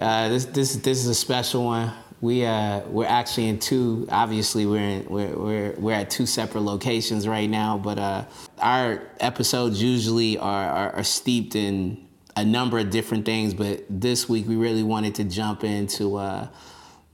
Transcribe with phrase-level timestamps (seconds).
[0.00, 1.92] Uh, this this this is a special one.
[2.20, 4.06] We uh we're actually in two.
[4.10, 7.78] Obviously, we're in we're we're we're at two separate locations right now.
[7.78, 8.24] But uh,
[8.58, 12.06] our episodes usually are, are are steeped in
[12.36, 13.54] a number of different things.
[13.54, 16.48] But this week we really wanted to jump into uh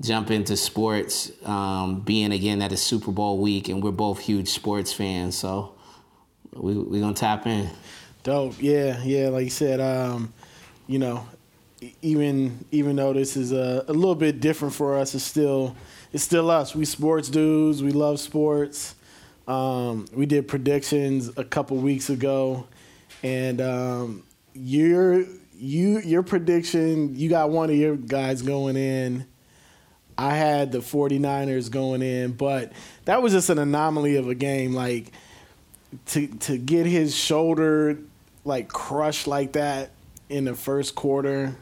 [0.00, 1.32] jump into sports.
[1.44, 5.75] Um, being again that is Super Bowl week, and we're both huge sports fans, so
[6.58, 7.68] we we gonna tap in.
[8.22, 8.54] Dope.
[8.60, 9.28] Yeah, yeah.
[9.28, 10.32] Like you said, um,
[10.86, 11.26] you know,
[12.02, 15.76] even even though this is a, a little bit different for us, it's still
[16.12, 16.74] it's still us.
[16.74, 17.82] We sports dudes.
[17.82, 18.94] We love sports.
[19.46, 22.66] Um, we did predictions a couple weeks ago,
[23.22, 24.22] and um,
[24.54, 29.26] your you your prediction you got one of your guys going in.
[30.18, 32.72] I had the 49ers going in, but
[33.04, 34.72] that was just an anomaly of a game.
[34.72, 35.12] Like
[36.06, 37.98] to to get his shoulder
[38.44, 39.90] like crushed like that
[40.28, 41.56] in the first quarter.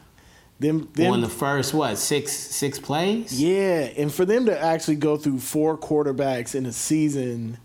[0.59, 3.41] Them, them on the first what six six plays?
[3.41, 7.57] yeah, and for them to actually go through four quarterbacks in a season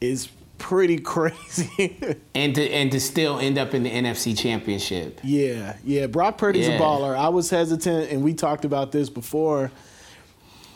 [0.00, 1.98] is pretty crazy.
[2.34, 5.18] And to and to still end up in the NFC Championship.
[5.24, 6.06] yeah, yeah.
[6.06, 6.74] Brock Purdy's Yeah.
[6.76, 7.16] a baller.
[7.16, 9.72] I was hesitant, and we talked about this before.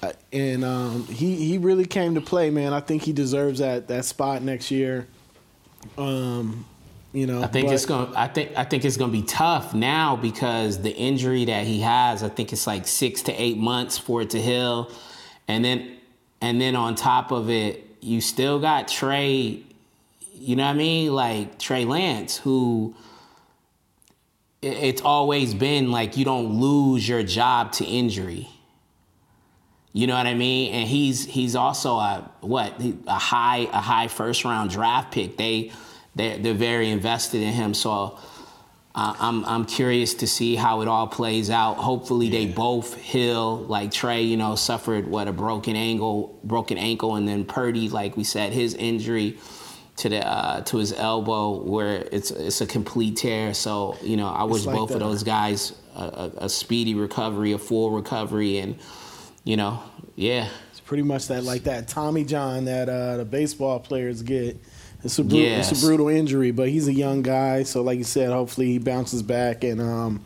[0.02, 2.72] Uh, And um, he he really came to play, man.
[2.72, 5.06] I think he deserves that that spot next year.
[5.99, 6.65] Um,
[7.12, 8.11] you know, I think but- it's going.
[8.12, 11.81] to I think I think it's to be tough now because the injury that he
[11.81, 12.22] has.
[12.22, 14.91] I think it's like six to eight months for it to heal,
[15.49, 15.97] and then
[16.41, 19.62] and then on top of it, you still got Trey.
[20.34, 21.15] You know what I mean?
[21.15, 22.95] Like Trey Lance, who
[24.61, 28.49] it- it's always been like you don't lose your job to injury.
[29.94, 30.72] You know what I mean?
[30.75, 32.75] And he's he's also a what
[33.06, 35.37] a high a high first round draft pick.
[35.37, 35.71] They
[36.16, 37.75] they they're very invested in him.
[37.75, 38.19] So
[38.97, 41.75] uh, I'm I'm curious to see how it all plays out.
[41.75, 43.59] Hopefully they both heal.
[43.59, 48.16] Like Trey, you know, suffered what a broken ankle broken ankle, and then Purdy, like
[48.16, 49.38] we said, his injury
[49.99, 53.54] to the uh, to his elbow where it's it's a complete tear.
[53.54, 57.53] So you know, I wish like both of those guys a, a, a speedy recovery,
[57.53, 58.77] a full recovery, and
[59.44, 59.81] you know,
[60.16, 64.56] yeah, It's pretty much that like that Tommy John that uh, the baseball players get.
[65.03, 65.71] It's a, bru- Yes.
[65.71, 68.78] it's a brutal injury, but he's a young guy, so like you said, hopefully he
[68.78, 70.25] bounces back and um,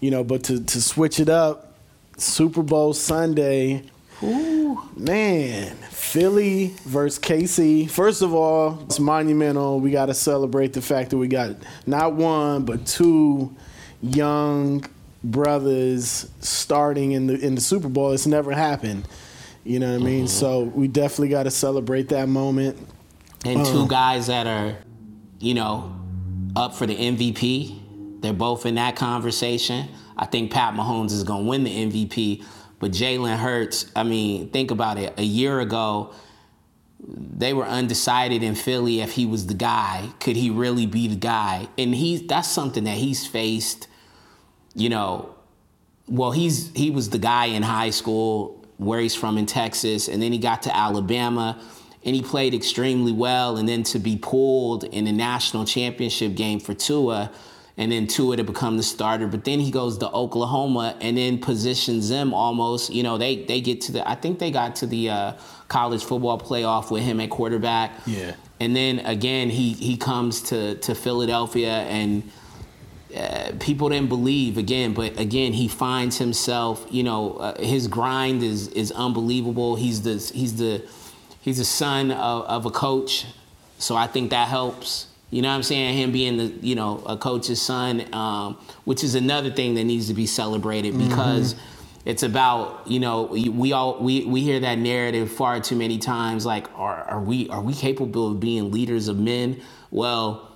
[0.00, 0.24] you know.
[0.24, 1.74] But to to switch it up,
[2.16, 3.82] Super Bowl Sunday,
[4.22, 4.80] Ooh.
[4.96, 7.90] man, Philly versus KC.
[7.90, 9.80] First of all, it's monumental.
[9.80, 11.56] We got to celebrate the fact that we got
[11.86, 13.54] not one but two
[14.02, 14.82] young
[15.22, 18.12] brothers starting in the in the Super Bowl.
[18.12, 19.06] It's never happened.
[19.64, 20.24] You know what I mean?
[20.24, 20.26] Mm-hmm.
[20.26, 22.78] So we definitely got to celebrate that moment.
[23.44, 23.86] and two uh-huh.
[23.86, 24.76] guys that are,
[25.38, 25.94] you know,
[26.56, 28.20] up for the MVP.
[28.22, 29.88] They're both in that conversation.
[30.16, 32.44] I think Pat Mahomes is going to win the MVP,
[32.78, 33.90] but Jalen Hurts.
[33.96, 35.18] I mean, think about it.
[35.18, 36.12] A year ago,
[37.06, 40.10] they were undecided in Philly if he was the guy.
[40.20, 41.68] Could he really be the guy?
[41.78, 43.88] And he's that's something that he's faced.
[44.74, 45.34] You know,
[46.06, 50.22] well, he's he was the guy in high school where he's from in Texas, and
[50.22, 51.60] then he got to Alabama,
[52.04, 56.58] and he played extremely well, and then to be pulled in the national championship game
[56.60, 57.30] for Tua,
[57.76, 61.38] and then Tua to become the starter, but then he goes to Oklahoma and then
[61.38, 62.92] positions them almost.
[62.92, 65.32] You know, they they get to the I think they got to the uh,
[65.68, 67.92] college football playoff with him at quarterback.
[68.06, 68.34] Yeah.
[68.60, 72.30] And then again, he he comes to to Philadelphia and
[73.14, 76.86] uh, people didn't believe again, but again he finds himself.
[76.90, 79.76] You know, uh, his grind is is unbelievable.
[79.76, 80.82] He's the he's the
[81.40, 83.26] he's the son of, of a coach,
[83.78, 85.06] so I think that helps.
[85.30, 85.96] You know what I'm saying?
[85.96, 90.08] Him being the you know a coach's son, um, which is another thing that needs
[90.08, 91.54] to be celebrated because
[92.04, 95.98] it's about you know we we all we, we hear that narrative far too many
[95.98, 96.46] times.
[96.46, 99.60] Like, are are we are we capable of being leaders of men?
[99.90, 100.49] Well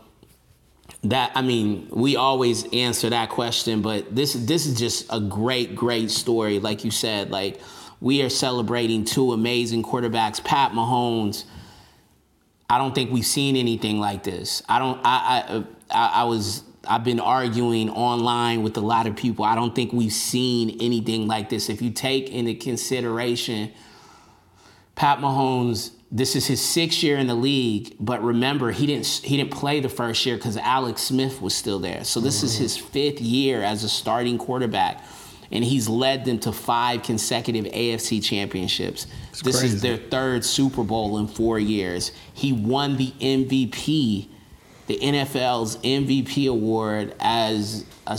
[1.04, 5.76] that I mean, we always answer that question, but this this is just a great,
[5.76, 6.58] great story.
[6.58, 7.60] Like you said, like
[8.00, 11.44] we are celebrating two amazing quarterbacks, Pat Mahomes.
[12.68, 14.62] I don't think we've seen anything like this.
[14.68, 15.00] I don't.
[15.04, 16.62] I I I, was.
[16.88, 19.44] I've been arguing online with a lot of people.
[19.44, 21.68] I don't think we've seen anything like this.
[21.68, 23.72] If you take into consideration
[24.94, 29.36] Pat Mahomes, this is his sixth year in the league, but remember he didn't he
[29.36, 32.04] didn't play the first year because Alex Smith was still there.
[32.04, 35.02] So this is his fifth year as a starting quarterback.
[35.52, 39.06] and he's led them to five consecutive AFC championships.
[39.42, 39.66] this crazy.
[39.76, 42.12] is their third Super Bowl in four years.
[42.32, 44.28] He won the MVP,
[44.86, 48.18] the NFL's MVP award as a,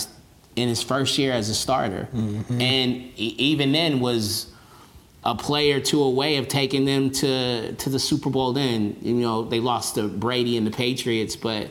[0.55, 2.61] in his first year as a starter, Mm-hmm.
[2.61, 4.47] and even then was
[5.25, 8.53] a play or two away of taking them to to the Super Bowl.
[8.53, 11.69] Then you know they lost to Brady and the Patriots, but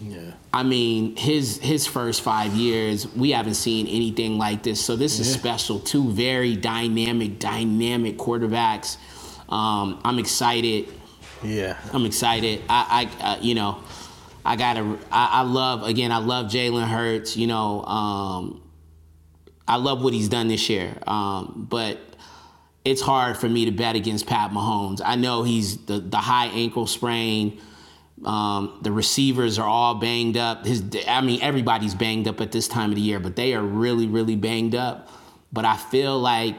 [0.00, 0.32] Yeah.
[0.52, 4.84] I mean his his first five years we haven't seen anything like this.
[4.84, 5.80] So this is special.
[5.80, 8.98] Two very dynamic, dynamic quarterbacks.
[9.48, 10.88] Um, I'm excited.
[11.44, 11.76] Yeah.
[11.92, 12.62] I'm excited.
[12.68, 13.78] I, I uh, you know,
[14.44, 14.98] I gotta.
[15.12, 16.12] I, I love again.
[16.12, 17.36] I love Jalen Hurts.
[17.36, 18.62] You know, um,
[19.68, 20.96] I love what he's done this year.
[21.06, 22.00] Um, but
[22.86, 25.00] it's hard for me to bet against Pat Mahomes.
[25.04, 27.60] I know he's the the high ankle sprain.
[28.24, 30.64] Um, the receivers are all banged up.
[30.64, 33.62] His, I mean, everybody's banged up at this time of the year, but they are
[33.62, 35.10] really, really banged up.
[35.52, 36.56] But I feel like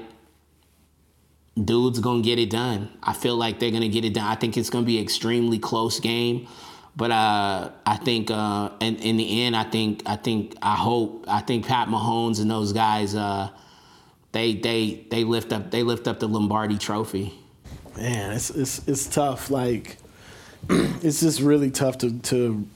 [1.56, 2.89] dude's gonna get it done.
[3.01, 4.25] I feel like they're gonna get it done.
[4.25, 6.47] I think it's gonna be an extremely close game.
[6.97, 11.24] But uh, I think uh, in, in the end, I think I think I hope
[11.27, 13.50] I think Pat Mahomes and those guys uh,
[14.31, 17.33] they they they lift up they lift up the Lombardi Trophy.
[17.95, 19.50] Man, it's it's it's tough.
[19.50, 19.97] Like
[20.69, 22.68] it's just really tough to to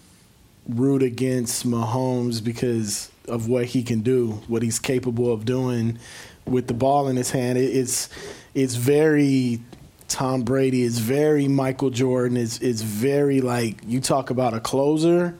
[0.67, 5.99] root against Mahomes because of what he can do, what he's capable of doing
[6.45, 7.57] with the ball in his hand.
[7.57, 8.09] It, it's
[8.53, 9.61] it's very
[10.07, 10.83] Tom Brady.
[10.83, 12.37] It's very Michael Jordan.
[12.37, 15.37] It's it's very like you talk about a closer.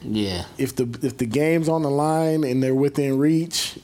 [0.00, 3.78] Yeah, If the if the game's on the line and they're within reach,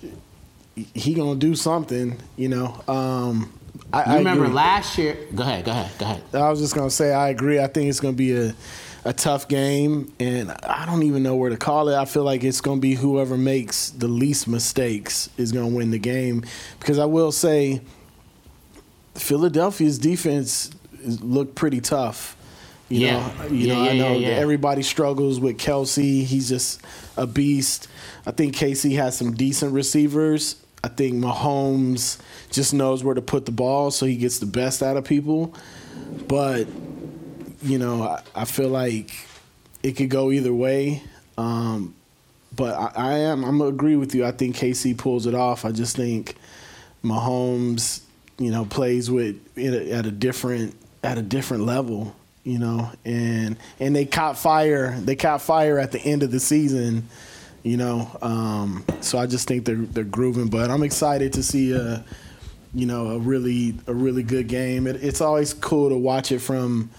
[0.74, 2.16] he gonna do something.
[2.36, 2.80] You know.
[2.88, 3.52] Um,
[3.92, 4.56] I, you I remember agree.
[4.56, 5.16] last year?
[5.34, 6.22] Go ahead, go ahead, go ahead.
[6.34, 7.60] I was just gonna say I agree.
[7.60, 8.54] I think it's gonna be a
[9.06, 11.94] a tough game, and I don't even know where to call it.
[11.94, 15.98] I feel like it's gonna be whoever makes the least mistakes is gonna win the
[15.98, 16.44] game.
[16.80, 17.82] Because I will say,
[19.14, 20.70] Philadelphia's defense
[21.04, 22.36] looked pretty tough.
[22.88, 23.32] You Yeah.
[23.38, 24.34] know, you Yeah, know, I know yeah, yeah.
[24.36, 26.24] everybody struggles with Kelce.
[26.24, 26.80] He's just
[27.16, 27.88] a beast.
[28.26, 30.56] I think KC has some decent receivers.
[30.84, 32.18] I think Mahomes
[32.50, 35.54] just knows where to put the ball, so he gets the best out of people.
[36.28, 36.66] But
[37.62, 39.10] you know, I, I feel like
[39.82, 41.02] it could go either way.
[41.38, 41.94] Um,
[42.54, 44.26] but I, I am I'm gonna agree with you.
[44.26, 45.64] I think KC pulls it off.
[45.64, 46.36] I just think
[47.02, 48.02] Mahomes,
[48.36, 52.14] you know, plays with a, at a different at a different level.
[52.42, 55.00] You know, and and they caught fire.
[55.00, 57.08] They caught fire at the end of the season.
[57.64, 60.48] You know, um, so I just think they're they're grooving.
[60.48, 62.04] But I'm excited to see a,
[62.74, 64.86] you know, a really a really good game.
[64.86, 66.90] It, it's always cool to watch it from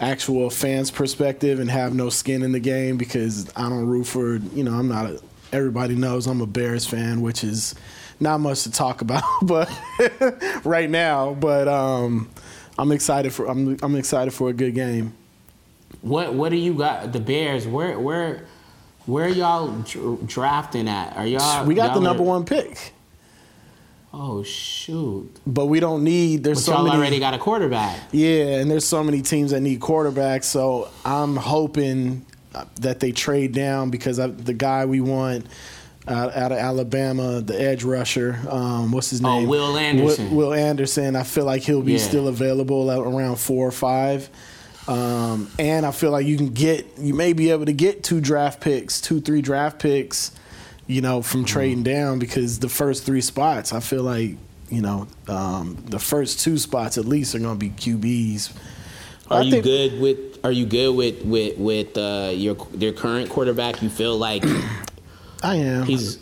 [0.00, 4.36] actual fans' perspective and have no skin in the game because I don't root for
[4.36, 5.22] you know I'm not a
[5.52, 7.74] everybody knows I'm a Bears fan, which is
[8.18, 9.70] not much to talk about, but
[10.64, 11.34] right now.
[11.34, 12.30] But um,
[12.78, 15.14] I'm excited for I'm I'm excited for a good game.
[16.00, 17.12] What what do you got?
[17.12, 17.66] The Bears?
[17.66, 18.46] Where where
[19.06, 21.16] where y'all dr- drafting at?
[21.16, 21.64] Are y'all?
[21.66, 22.92] we got y'all the are- number one pick,
[24.14, 25.30] Oh shoot!
[25.46, 26.44] but we don't need.
[26.44, 26.96] There's But so y'all many.
[26.98, 27.98] already got a quarterback.
[28.12, 30.44] Yeah, and there's so many teams that need quarterbacks.
[30.44, 35.46] So I'm hoping uh, that they trade down because I, the guy we want
[36.06, 39.30] out, out of Alabama, the edge rusher, um, what's his name?
[39.30, 39.48] Oh, name?
[39.48, 40.30] Will Anderson.
[40.30, 41.16] Will, Will Anderson.
[41.16, 41.98] I feel like he'll be Yeah.
[41.98, 44.28] still available at around four or five.
[44.88, 48.20] Um, and I feel like you can get, you may be able to get two
[48.20, 50.32] draft picks, two, three draft picks,
[50.86, 54.36] you know, from trading down because the first three spots, I feel like,
[54.70, 58.52] you know, um, the first two spots at least are going to be QBs.
[59.30, 60.18] Are I you think- good with?
[60.44, 63.80] Are you good with with with uh, your your current quarterback?
[63.80, 64.42] You feel like
[65.42, 65.84] I am.
[65.84, 66.18] he's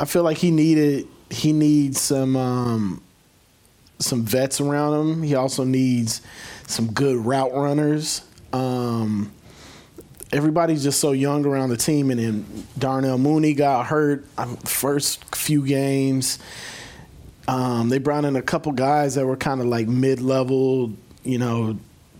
[0.00, 3.02] I feel like he needed he needs some um,
[3.98, 5.22] some vets around him.
[5.22, 6.22] He also needs
[6.68, 8.22] some good route runners.
[8.52, 9.32] Um,
[10.32, 15.34] everybody's just so young around the team, and then Darnell Mooney got hurt um, first
[15.34, 16.38] few games.
[17.48, 20.92] Um, they brought in a couple guys that were kind of like mid level,
[21.24, 21.78] you know,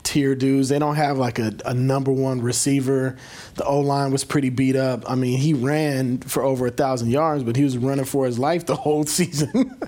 [0.08, 0.70] tier dudes.
[0.70, 3.16] They don't have like a, a number one receiver.
[3.56, 5.08] The O line was pretty beat up.
[5.08, 8.38] I mean, he ran for over a thousand yards, but he was running for his
[8.38, 9.78] life the whole season.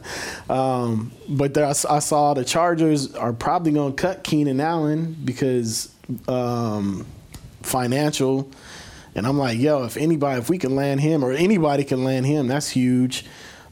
[0.51, 5.17] um, but there, I, I saw the Chargers are probably going to cut Keenan Allen
[5.25, 5.91] because
[6.29, 7.07] um,
[7.63, 8.51] financial.
[9.15, 12.27] And I'm like, yo, if anybody, if we can land him, or anybody can land
[12.27, 13.25] him, that's huge.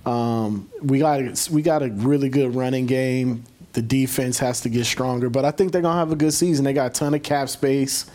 [0.06, 3.44] Um, we got we got a really good running game.
[3.78, 6.64] The defense has to get stronger, but I think they're gonna have a good season.
[6.64, 8.06] They got a ton of cap space.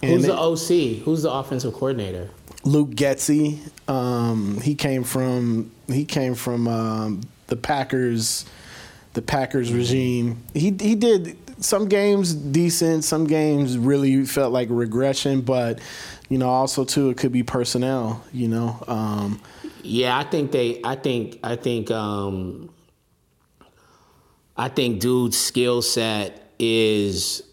[0.00, 1.04] who's the OC?
[1.04, 2.30] Who's the offensive coordinator?
[2.64, 3.60] Luke Getsy.
[3.88, 8.44] Um, he came from he came from um, the Packers,
[9.12, 10.42] the Packers regime.
[10.52, 15.78] He he did some games decent, some games really felt like regression, but
[16.28, 18.24] you know also too it could be personnel.
[18.32, 18.84] You know.
[18.88, 19.40] Um,
[19.84, 20.80] yeah, I think they.
[20.82, 21.38] I think.
[21.44, 21.88] I think.
[21.92, 22.70] Um,
[24.58, 27.44] I think dude's skill set is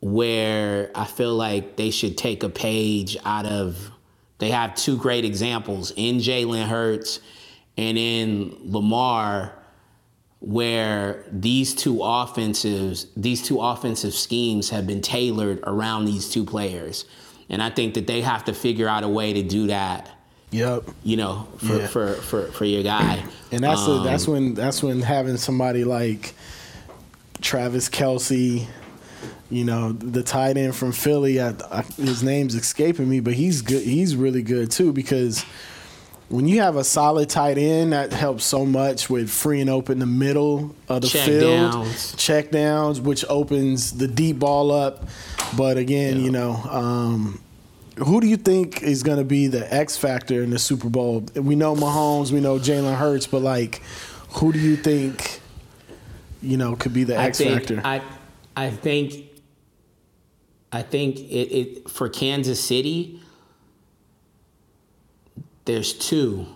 [0.00, 3.90] where I feel like they should take a page out of.
[4.38, 7.20] They have two great examples in Jalen Hurts
[7.78, 9.54] and in Lamar,
[10.40, 17.06] where these two offensives, these two offensive schemes have been tailored around these two players,
[17.48, 20.10] and I think that they have to figure out a way to do that.
[20.54, 20.84] Yep.
[21.02, 21.86] You know, for Yeah.
[21.88, 23.22] for, for, for your guy.
[23.52, 26.34] And that's Um, the, that's when that's when having somebody like
[27.40, 28.66] Travis Kelce,
[29.50, 31.40] you know, the tight end from Philly.
[31.40, 33.82] I, I, his name's escaping me, but he's good.
[33.82, 35.44] He's really good too because
[36.30, 40.06] when you have a solid tight end, that helps so much with freeing open the
[40.06, 42.14] middle of the Check field, downs.
[42.16, 45.06] check downs, which opens the deep ball up.
[45.56, 46.54] But again, you know.
[46.70, 47.40] Um,
[47.98, 51.24] who do you think is going to be the X factor in the Super Bowl?
[51.34, 53.82] We know Mahomes, we know Jalen Hurts, but like,
[54.30, 55.40] who do you think,
[56.42, 57.80] you know, could be the I X think, factor?
[57.84, 58.02] I,
[58.56, 59.14] I think,
[60.72, 63.20] I think it, it for Kansas City.
[65.64, 66.46] There's two.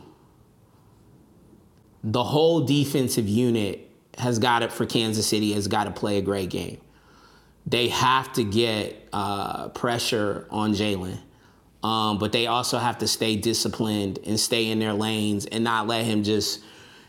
[2.03, 5.53] The whole defensive unit has got it for Kansas City.
[5.53, 6.81] Has got to play a great game.
[7.65, 11.19] They have to get uh, pressure on Jalen.
[11.83, 15.87] Um, but they also have to stay disciplined and stay in their lanes and not
[15.87, 16.61] let him just,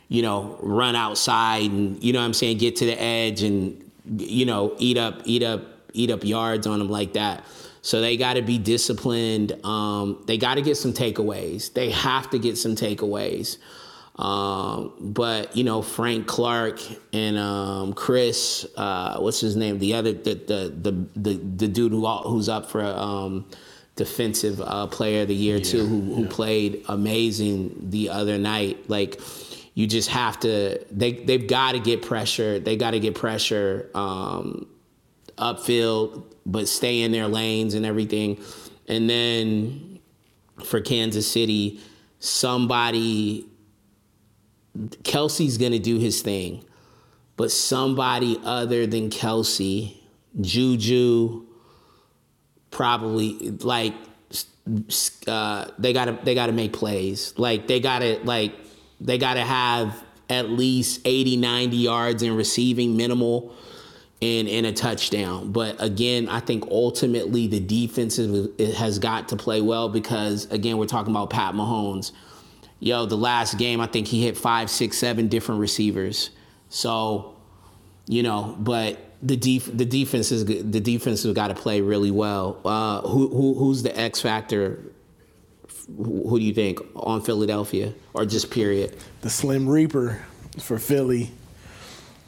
[0.08, 3.90] you know, run outside and you know what I'm saying, get to the edge and
[4.18, 5.62] you know, eat up, eat up,
[5.94, 7.44] eat up yards on them like that.
[7.82, 9.54] So they got to be disciplined.
[9.66, 11.74] Um, they got to get some takeaways.
[11.74, 13.58] They have to get some takeaways.
[14.18, 16.82] Um, but you know, Frank Clark
[17.14, 19.80] and um, Chris, uh, what's his name?
[19.80, 23.46] The other, the the the the, the dude who who's up for um,
[24.00, 28.89] defensive uh, player of the year too, who who played amazing the other night.
[28.89, 29.20] Like
[29.74, 30.79] you just have to.
[30.89, 32.60] They they've got to get pressure.
[32.60, 34.68] They got to get pressure um,
[35.38, 38.41] upfield, but stay in their lanes and everything.
[38.88, 40.00] And then
[40.63, 41.82] for Kansas City,
[42.20, 43.50] somebody
[45.03, 46.63] Kelce's gonna do his thing,
[47.36, 49.98] but somebody other than Kelce,
[50.39, 51.49] Juju,
[52.72, 53.94] probably like
[55.28, 57.34] uh, they gotta they gotta make plays.
[57.38, 58.54] Like they gotta like
[59.00, 63.52] they gotta have at least 80, 90 yards in receiving minimal
[64.22, 65.52] and in a touchdown.
[65.52, 68.18] But again, I think ultimately the defense
[68.78, 72.12] has got to play well because again, we're talking about Pat Mahomes.
[72.80, 76.30] Yo, the last game I think he hit five, six, seven different receivers.
[76.70, 77.36] So,
[78.08, 82.12] you know, but the def- the defense is the defense has got to play really
[82.12, 82.60] well.
[82.64, 84.80] Uh, who, who who's the X factor?
[85.98, 88.96] Who, do you think on Philadelphia or just period?
[89.22, 90.24] the Slim Reaper
[90.60, 91.32] for Philly.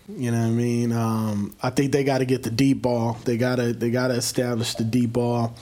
[0.09, 0.91] You know what I mean?
[0.91, 3.17] Um, I think they got to get the deep ball.
[3.23, 5.55] They gotta they gotta establish the deep ball,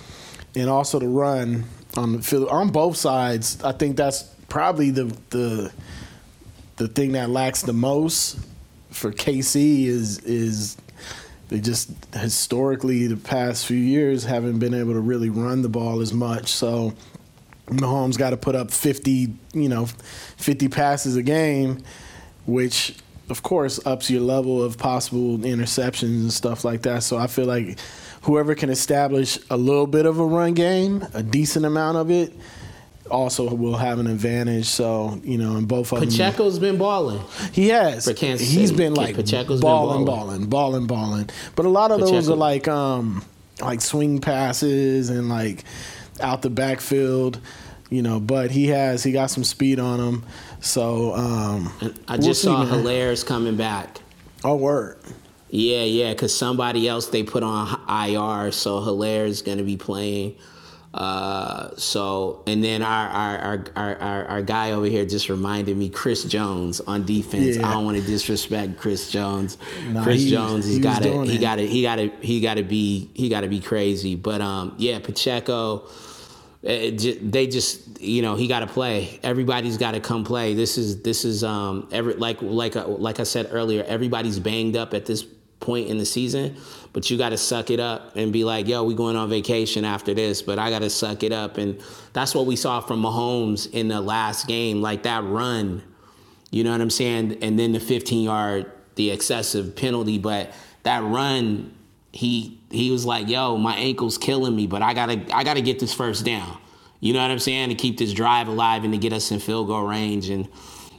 [0.55, 3.61] and also the run on the Philly on both sides.
[3.63, 5.71] I think that's probably the the
[6.77, 8.39] the thing that lacks the most
[8.89, 10.77] for KC is is
[11.49, 15.99] they just historically the past few years haven't been able to really run the ball
[15.99, 16.47] as much.
[16.47, 16.93] So
[17.67, 19.87] Mahomes got to put up 50, you know,
[20.37, 21.83] 50 passes a game,
[22.45, 22.95] which
[23.29, 27.03] of course ups your level of possible interceptions and stuff like that.
[27.03, 27.79] So I feel like
[28.21, 32.33] whoever can establish a little bit of a run game, a decent amount of it,
[33.09, 34.65] also will have an advantage.
[34.65, 37.21] So you know, and both of them, Pacheco's been balling.
[37.51, 38.05] he has.
[38.05, 38.77] For Kansas He's City.
[38.83, 40.45] been like Pacheco's been balling, balling.
[40.47, 41.29] balling, balling.
[41.55, 43.23] But a lot of those are like um
[43.61, 45.63] like swing passes and like
[46.21, 47.39] out the backfield,
[47.89, 48.19] you know.
[48.19, 50.23] But he has he got some speed on him.
[50.61, 51.71] So um,
[52.07, 52.67] I we'll just see, saw man.
[52.73, 53.99] Helaire's coming back.
[54.43, 54.97] Oh word.
[55.51, 60.35] Yeah, yeah, because somebody else they put on IR, so Helaire's gonna be playing.
[60.91, 65.87] Uh, so and then our our, our our our guy over here just reminded me
[65.87, 67.57] Chris Jones on defense.
[67.57, 67.67] Yeah.
[67.69, 69.57] I don't want to disrespect Chris Jones.
[69.89, 72.41] Nah, Chris he- Jones, he's he got to he got to he got to he
[72.41, 74.15] got to be he got to be crazy.
[74.15, 75.87] But um, yeah, Pacheco.
[76.63, 79.19] it they just you know he got to play.
[79.21, 80.55] Everybody's got to come play.
[80.55, 83.83] This is this is um every like like like I said earlier.
[83.83, 85.23] Everybody's banged up at this
[85.59, 86.57] point in the season.
[86.91, 89.85] But you got to suck it up and be like, yo, we going on vacation
[89.85, 91.57] after this, but I got to suck it up.
[91.57, 91.79] And
[92.13, 95.83] that's what we saw from Mahomes in the last game, like that run.
[96.51, 97.37] You know what I'm saying?
[97.43, 100.17] And then the 15 yard, the excessive penalty.
[100.17, 100.51] But
[100.83, 101.75] that run,
[102.11, 105.79] he he was like, yo, my ankle's killing me, but I gotta I gotta get
[105.79, 106.57] this first down.
[106.99, 107.69] You know what I'm saying?
[107.69, 110.29] To keep this drive alive and to get us in field goal range.
[110.29, 110.49] And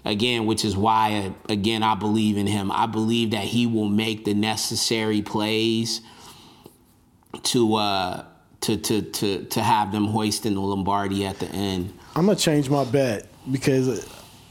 [0.05, 2.71] again, which is why, again, I believe in him.
[2.73, 6.01] I believe that he will make the necessary plays
[7.45, 8.25] to uh,
[8.63, 11.93] to to to to have them hoisting the Lombardi at the end.
[12.17, 14.07] I'm gonna change my bet because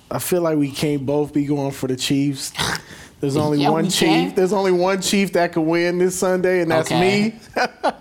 [0.10, 2.52] I feel like we can't both be going for the Chiefs.
[3.20, 4.00] There's only Yeah, one chief.
[4.30, 4.36] can.
[4.36, 7.02] There's only one chief that can win this Sunday, and that's Okay.
[7.34, 7.40] me.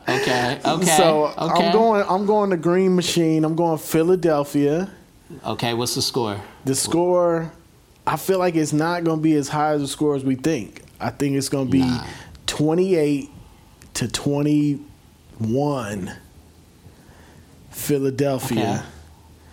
[0.08, 0.84] Okay, okay.
[0.96, 1.66] so okay.
[1.66, 2.04] I'm going.
[2.08, 3.44] I'm going the Green Machine.
[3.44, 4.88] I'm going Philadelphia.
[5.44, 6.40] Okay, what's the score?
[6.64, 7.52] The score,
[8.06, 10.36] I feel like it's not going to be as high as the score as we
[10.36, 10.82] think.
[11.00, 12.04] I think it's going to be Nah.
[12.46, 13.28] 28
[13.94, 16.12] to 21.
[17.70, 18.84] Philadelphia.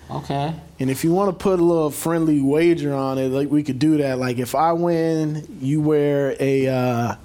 [0.10, 0.54] Okay.
[0.80, 3.80] And if you want to put a little friendly wager on it, like we could
[3.80, 4.20] do that.
[4.20, 7.16] Like if I win, you wear a uh,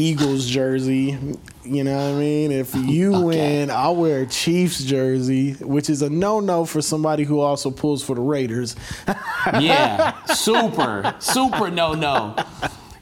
[0.00, 1.18] Eagles jersey.
[1.64, 2.52] You know what I mean?
[2.52, 3.24] If you Okay.
[3.24, 8.02] win, I'll wear a Chiefs jersey, which is a no-no for somebody who also pulls
[8.02, 8.76] for the Raiders.
[9.58, 12.36] Yeah, super, super no no.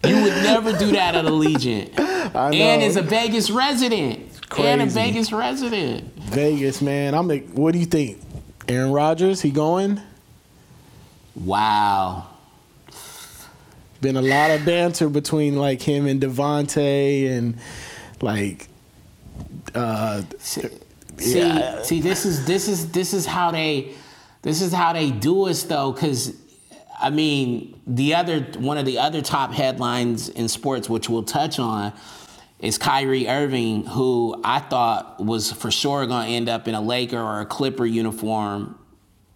[0.07, 1.99] You would never do that at Allegiant.
[1.99, 2.57] I know.
[2.57, 4.49] And is a Vegas resident.
[4.49, 4.69] Crazy.
[4.69, 4.87] And a.
[4.87, 6.05] Vegas resident.
[6.17, 7.15] Vegas, man.
[7.15, 7.27] I'm.
[7.27, 8.21] like, What do you think?
[8.69, 10.01] Aaron Rodgers, he going?
[11.35, 12.29] Wow.
[14.01, 17.57] Been a lot of banter between like him and Davante and
[18.21, 18.69] like
[19.75, 20.69] uh See,
[21.19, 21.83] Yeah.
[21.83, 23.95] see, this is this is this is how they
[24.43, 26.33] this is how they do us though, because
[27.01, 31.59] I mean the other one of the other top headlines in sports, which we'll touch
[31.59, 31.93] on,
[32.61, 36.81] is Kyrie Irving, who I thought was for sure going to end up in a
[36.81, 38.79] Laker or a Clipper uniform.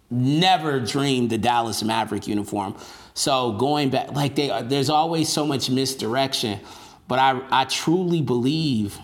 [0.09, 2.75] Never dreamed the Dallas Maverick uniform.
[3.13, 6.59] So going back, like they, there's always so much misdirection.
[7.07, 8.97] But I, I truly believe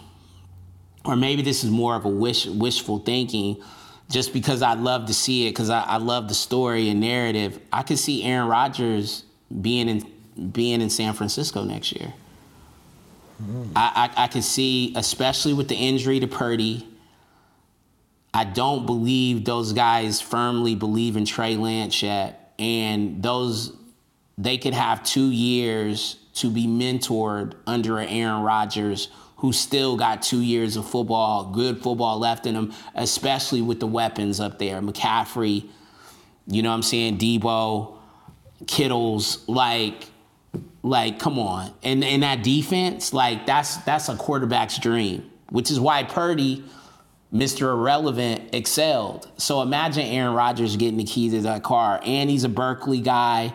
[1.05, 3.61] or maybe this is more of a wish wishful thinking
[4.09, 7.59] just because I love to see it because I, I love the story and narrative.
[7.71, 9.23] I could see Aaron Rodgers
[9.61, 12.13] being in being in San Francisco next year.
[13.41, 13.71] Mm.
[13.75, 16.87] I, I I could see, especially with the injury to Purdy.
[18.33, 23.75] I don't believe those guys firmly believe in Trey Lance yet, and those
[24.39, 30.41] they could have two years to be mentored under Aaron Rodgers who still got two
[30.41, 34.81] years of football, good football left in him, especially with the weapons up there.
[34.81, 35.65] McCaffrey,
[36.47, 37.97] you know what I'm saying, Debo,
[38.65, 40.05] Kittles, like
[40.83, 41.73] like come on.
[41.83, 46.63] And and that defense, like that's that's a quarterback's dream, which is why Purdy
[47.33, 47.71] Mr.
[47.73, 49.29] Irrelevant excelled.
[49.37, 53.53] So imagine Aaron Rodgers getting the keys to that car, and he's a Berkeley guy.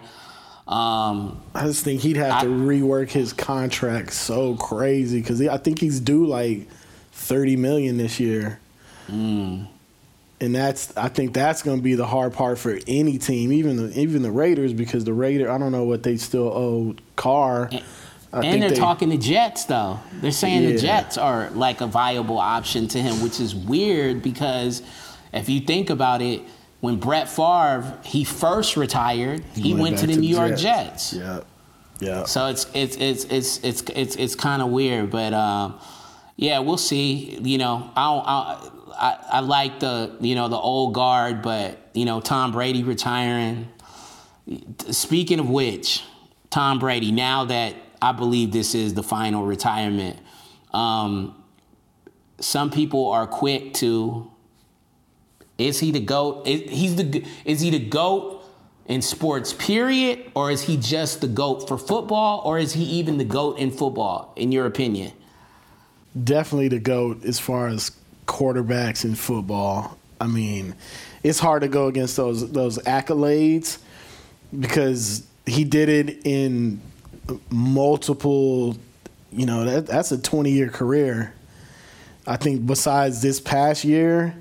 [0.66, 5.79] Um, I just think he'd have to rework his contract so crazy because I think
[5.79, 6.66] he's due like
[7.12, 8.59] thirty million this year,
[9.11, 9.66] Mm.
[10.40, 13.77] and that's I think that's going to be the hard part for any team, even
[13.77, 17.68] the even the Raiders, because the Raider I don't know what they still owe Carr.
[18.33, 20.00] I and they're they- talking the Jets, though.
[20.22, 24.81] They're saying the Jets are like a viable option to him, which is weird because
[25.35, 26.40] if you think about it,
[26.85, 31.14] when Brett Favre he first retired, he, went went, to back the New York Jets.
[31.14, 31.40] Yeah,
[31.99, 32.25] yeah.
[32.25, 35.81] So it's it's it's it's it's it's it's kind of weird, but um,
[36.37, 37.38] yeah, we'll see.
[37.40, 41.79] You know, I, don't, I I I like the you know the old guard, but
[41.94, 43.66] you know Tom Brady retiring.
[44.90, 46.05] Speaking of which,
[46.51, 47.12] Tom Brady.
[47.12, 50.18] Now that I believe this is the final retirement,
[50.75, 51.42] um,
[52.40, 54.31] some people are quick to.
[55.59, 56.47] Is he the goat?
[56.47, 58.43] Is, he's the is he the goat
[58.87, 63.19] in sports period, or is he just the goat for football, or is he even
[63.19, 64.33] the goat in football?
[64.37, 65.12] In your opinion?
[66.23, 67.90] definitely the goat as far as
[68.27, 69.99] quarterbacks in football.
[70.21, 70.75] I mean,
[71.23, 73.79] it's hard to go against those those accolades
[74.59, 76.81] because he did it in
[77.51, 78.77] multiple.
[79.33, 81.35] You know, that that's a twenty year career.
[82.27, 84.35] I think besides this past year,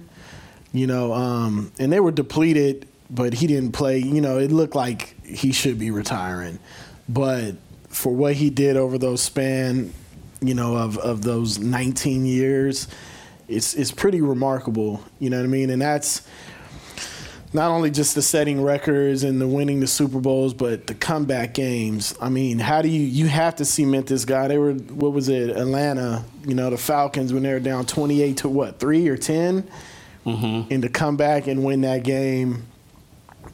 [0.73, 3.99] you know, um, and they were depleted, but he didn't play.
[3.99, 6.59] You know, it looked like he should be retiring,
[7.07, 7.55] but
[7.89, 9.93] for what he did over those span,
[10.41, 12.87] you know, of of those 19 years,
[13.47, 15.01] it's it's pretty remarkable.
[15.19, 15.69] You know what I mean?
[15.69, 16.23] And that's
[17.53, 21.53] not only just the setting records and the winning the Super Bowls, but the comeback
[21.53, 22.15] games.
[22.19, 24.47] I mean, how do you you have to cement this guy?
[24.47, 26.25] They were what was it, Atlanta?
[26.47, 29.69] You know, the Falcons when they were down twenty eight to what three or 10
[30.25, 30.71] Mm-hmm.
[30.73, 32.65] and to come back and win that game.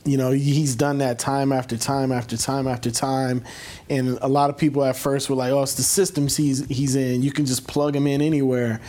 [0.05, 3.43] You know, he's done that time after time after time after time,
[3.89, 6.95] and a lot of people at first were like, "Oh, it's the systems he's he's
[6.95, 7.21] in.
[7.23, 8.79] You can just plug him in anywhere,"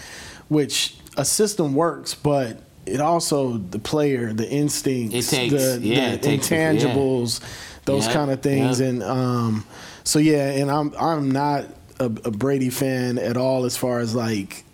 [0.48, 6.32] which a system works, but it also the player, the instincts, takes- the, yeah, the
[6.32, 7.40] it intangibles,
[7.86, 8.90] those Yep, kind of things, yep.
[8.90, 9.66] and um,
[10.04, 11.64] so yeah, and I'm I'm not
[11.98, 14.64] a, a Brady fan at all as far as like,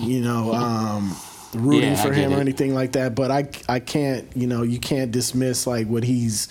[0.00, 1.16] you know, um,
[1.54, 2.40] rooting Yeah, for him or it.
[2.40, 3.14] anything like that.
[3.14, 6.48] But I I can't you know you can't dismiss like what he's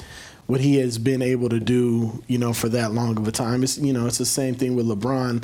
[0.48, 3.64] what he has been able to do you know for that long of a time.
[3.64, 5.44] It's you know it's the same thing with LeBron.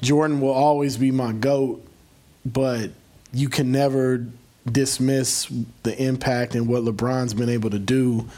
[0.00, 1.84] Jordan will always be my goat,
[2.46, 2.90] but
[3.32, 4.26] you can never
[4.70, 5.50] dismiss
[5.82, 8.28] the impact and what LeBron's been able to do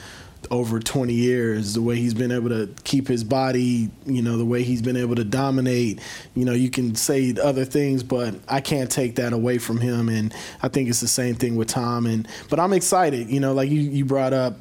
[0.50, 4.44] over 20 years the way he's been able to keep his body you know the
[4.44, 6.00] way he's been able to dominate
[6.34, 10.08] you know you can say other things but I can't take that away from him
[10.08, 13.52] and I think it's the same thing with Tom and but I'm excited you know
[13.52, 14.56] like you you brought up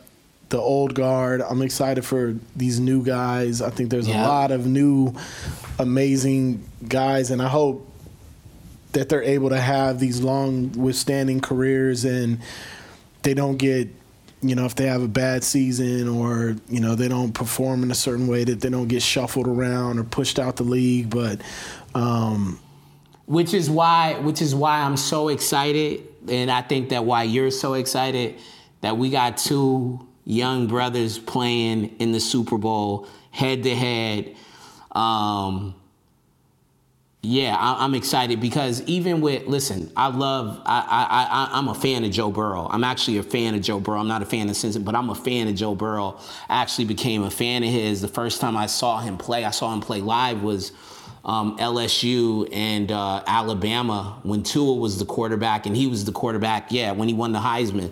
[0.50, 1.42] the old guard.
[1.42, 3.62] I'm excited for these new guys.
[3.62, 5.14] I think there's a lot of new
[5.78, 7.88] amazing guys and I hope
[8.94, 12.40] that they're able to have these long withstanding careers and
[13.22, 13.90] they don't get
[14.42, 17.92] you know if they have a bad season or you know they don't perform in
[17.92, 21.42] a certain way that they don't get shuffled around or pushed out the league but
[21.94, 22.60] um
[23.26, 27.52] which is why which is why I'm so excited and I think that why you're
[27.52, 28.40] so excited
[28.82, 34.36] that we got two young brothers playing in the Super Bowl head to head
[34.94, 35.76] um
[37.22, 41.76] yeah, I, I'm excited because even with listen, I love I, I I I'm a
[41.76, 42.66] fan of Joe Burrow.
[42.70, 44.00] I'm actually a fan of Joe Burrow.
[44.00, 46.18] I'm not a fan of Simpson, but I'm a fan of Joe Burrow.
[46.48, 49.44] I actually became a fan of his the first time I saw him play.
[49.44, 50.72] I saw him play live was
[51.26, 56.72] um, LSU and uh, Alabama when Tua was the quarterback and he was the quarterback.
[56.72, 57.92] Yeah, when he won the Heisman.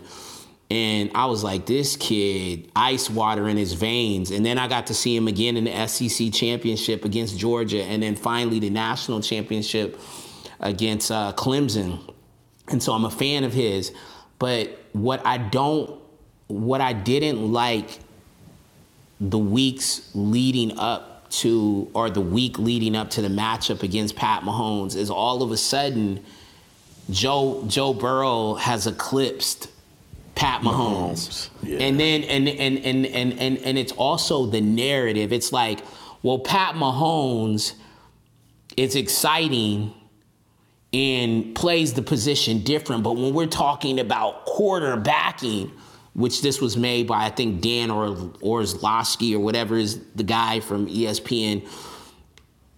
[0.70, 4.32] And I was like, this kid, ice water in his veins.
[4.32, 8.04] And then I got to see him again in the SEC championship against Georgia, and
[8.04, 10.00] then finally the national championship
[10.60, 12.14] against uh, Clemson.
[12.68, 13.94] And so I'm a fan of his.
[14.40, 16.02] But what I don't,
[16.48, 18.00] what I didn't like
[19.22, 24.44] the weeks leading up to, or the week leading up to the matchup against Pat
[24.44, 26.24] Mahomes is all of a sudden,
[27.10, 29.70] Joe Joe Burrow has eclipsed
[30.38, 31.50] Pat Mahomes.
[31.64, 31.80] Yeah.
[31.80, 35.34] And then and and, and and and and it's also the narrative.
[35.34, 35.80] It's like,
[36.24, 37.74] well, Pat Mahomes
[38.78, 39.94] is exciting
[40.94, 45.72] and plays the position different, but when we're talking about quarterbacking,
[46.14, 50.62] which this was made by I think Dan or Orlovsky or whatever is the guy
[50.62, 51.68] from ESPN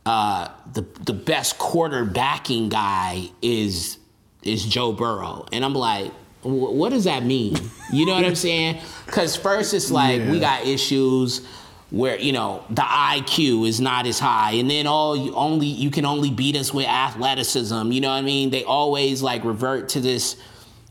[0.05, 3.97] uh, the the best quarterbacking guy is
[4.41, 6.11] is Joe Burrow, and I'm like,
[6.41, 7.57] what does that mean?
[7.91, 8.81] You know what I'm saying?
[9.05, 11.45] Because first it's like we got issues
[11.91, 15.91] where you know the IQ is not as high, and then all you only you
[15.91, 17.91] can only beat us with athleticism.
[17.91, 18.51] You know what I mean?
[18.51, 20.37] They always like revert to this.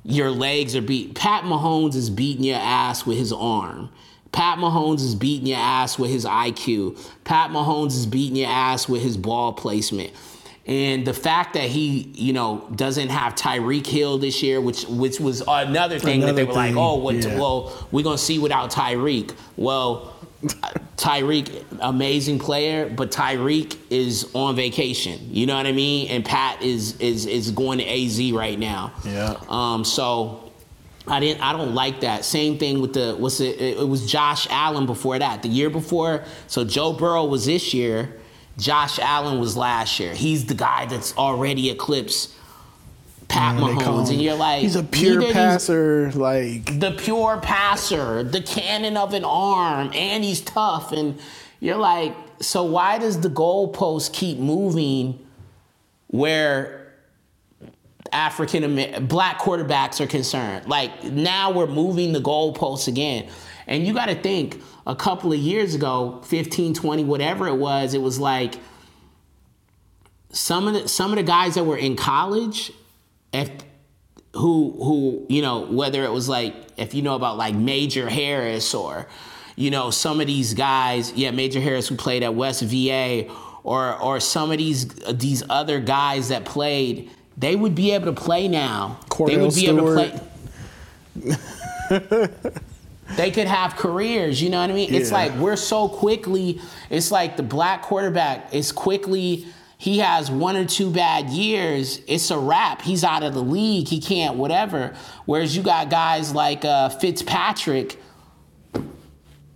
[0.04, 1.14] Your legs are beat.
[1.14, 3.90] Pat Mahomes is beating your ass with his arm.
[4.32, 6.98] Pat Mahomes is beating your ass with his IQ.
[7.24, 10.12] Pat Mahomes is beating your ass with his ball placement.
[10.68, 15.18] And the fact that he, you know, doesn't have Tyreek Hill this year, which which
[15.18, 17.14] was another thing that they Another were like, oh, what?
[17.14, 17.38] yeah.
[17.38, 19.34] Well, we're gonna see without Tyreek.
[19.56, 20.14] Well,
[20.98, 25.18] Tyreek, amazing player, but Tyreek is on vacation.
[25.34, 26.08] You know what I mean?
[26.08, 28.92] And Pat is is is going to AZ right now.
[29.04, 29.36] Yeah.
[29.48, 29.84] Um.
[29.84, 30.44] So.
[31.10, 31.40] I didn't.
[31.40, 32.26] I don't like that.
[32.26, 33.16] Same thing with the.
[33.16, 33.40] What's?
[33.40, 35.40] It it was Josh Allen before that.
[35.40, 36.24] The year before.
[36.48, 38.17] So Joe Burrow was this year.
[38.58, 40.14] Josh Allen was last year.
[40.14, 42.34] He's the guy that's already eclipsed
[43.28, 48.40] Pat call Mahomes, and you're like, he's a pure passer like the pure passer, the
[48.40, 50.92] cannon of an arm, and he's tough.
[50.92, 51.18] And
[51.60, 55.24] you're like, so why does the goalpost keep moving
[56.06, 56.77] where
[58.12, 60.68] African Amer- black quarterbacks are concerned?
[60.68, 63.28] Like now we're moving the goalposts again.
[63.66, 67.92] And you got to think a couple of years ago, 15, 20, whatever it was,
[67.92, 68.54] it was like
[70.30, 72.72] some of the some of the guys that were in college,
[73.32, 73.50] if
[74.34, 78.74] who who you know whether it was like if you know about like Major Harris
[78.74, 79.08] or
[79.56, 83.26] you know some of these guys, yeah, Major Harris who played at West VA
[83.64, 88.20] or or some of these these other guys that played, they would be able to
[88.20, 88.98] play now.
[89.02, 90.20] they Cordell would be able to
[91.90, 92.28] play.
[93.16, 94.42] they could have careers.
[94.42, 94.92] You know what I mean?
[94.92, 96.60] It's like we're so quickly.
[96.90, 99.46] It's like the black quarterback is quickly.
[99.80, 102.00] He has one or two bad years.
[102.08, 102.82] It's a wrap.
[102.82, 103.86] He's out of the league.
[103.86, 104.96] He can't whatever.
[105.24, 108.02] Whereas you got guys like uh, Fitzpatrick,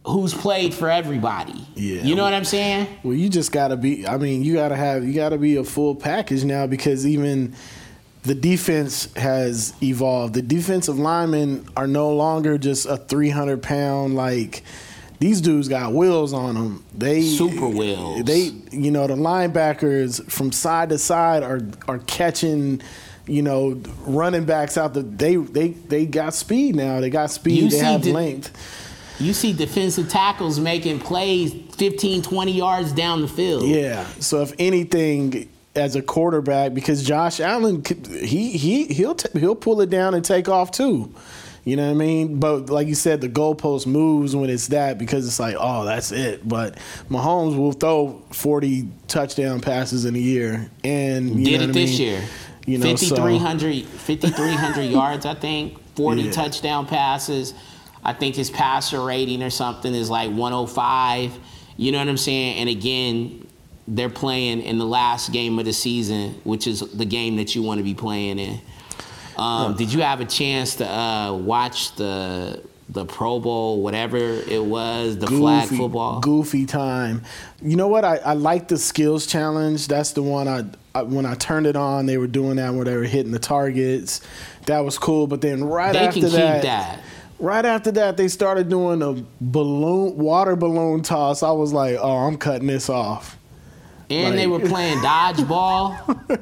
[0.04, 1.66] who's played for everybody.
[1.74, 2.02] Yeah.
[2.02, 2.88] You know what I'm saying?
[3.02, 4.06] Well, you just gotta be.
[4.06, 5.04] I mean, you gotta have.
[5.04, 7.54] You gotta be a full package now because even
[8.24, 10.34] the defense has evolved.
[10.34, 14.62] The defensive linemen are no longer just a 300 pound like.
[15.18, 16.84] These dudes got wheels on them.
[16.92, 18.24] They Super wheels.
[18.24, 22.82] They, you know, the linebackers from side to side are are catching,
[23.28, 25.02] you know, running backs out the.
[25.02, 26.98] They they they got speed now.
[26.98, 27.62] They got speed.
[27.62, 28.50] You they have the- length.
[29.22, 33.64] You see defensive tackles making plays 15, 20 yards down the field.
[33.64, 34.04] Yeah.
[34.20, 37.82] So if anything, as a quarterback, because Josh Allen,
[38.20, 41.14] he he he'll t- he'll pull it down and take off too.
[41.64, 42.40] You know what I mean?
[42.40, 46.10] But like you said, the goalpost moves when it's that because it's like, oh, that's
[46.10, 46.46] it.
[46.46, 46.76] But
[47.08, 52.00] Mahomes will throw forty touchdown passes in a year, and you Did it this mean?
[52.08, 52.22] year.
[52.66, 55.78] You know, so- 5,300 5,300 yards, I think.
[55.96, 56.30] 40 Yeah.
[56.32, 57.54] touchdown passes.
[58.04, 61.38] I think his passer rating or something is like 105.
[61.76, 62.58] You know what I'm saying?
[62.58, 63.46] And again,
[63.88, 67.62] they're playing in the last game of the season, which is the game that you
[67.62, 68.60] want to be playing in.
[69.36, 74.62] Um, did you have a chance to uh, watch the the Pro Bowl, whatever it
[74.62, 76.20] was, the flag football?
[76.20, 77.22] Goofy time.
[77.62, 78.04] You know what?
[78.04, 79.88] I, I like the skills challenge.
[79.88, 82.84] That's the one I, I when I turned it on, they were doing that where
[82.84, 84.20] they were hitting the targets.
[84.66, 85.26] That was cool.
[85.26, 87.00] But then right They after can keep that, that.
[87.42, 91.42] Right after that, they started doing a balloon water balloon toss.
[91.42, 93.36] I was like, oh, I'm cutting this off.
[94.08, 96.38] and they were playing dodgeball.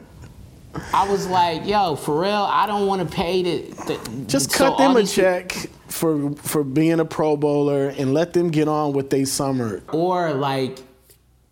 [0.94, 4.78] I was like, "Yo, for real, I don't want to pay to, Just so cut
[4.78, 5.52] them a check
[5.88, 9.82] for for being a Pro Bowler and let them get on with their summer.
[9.92, 10.78] Or like,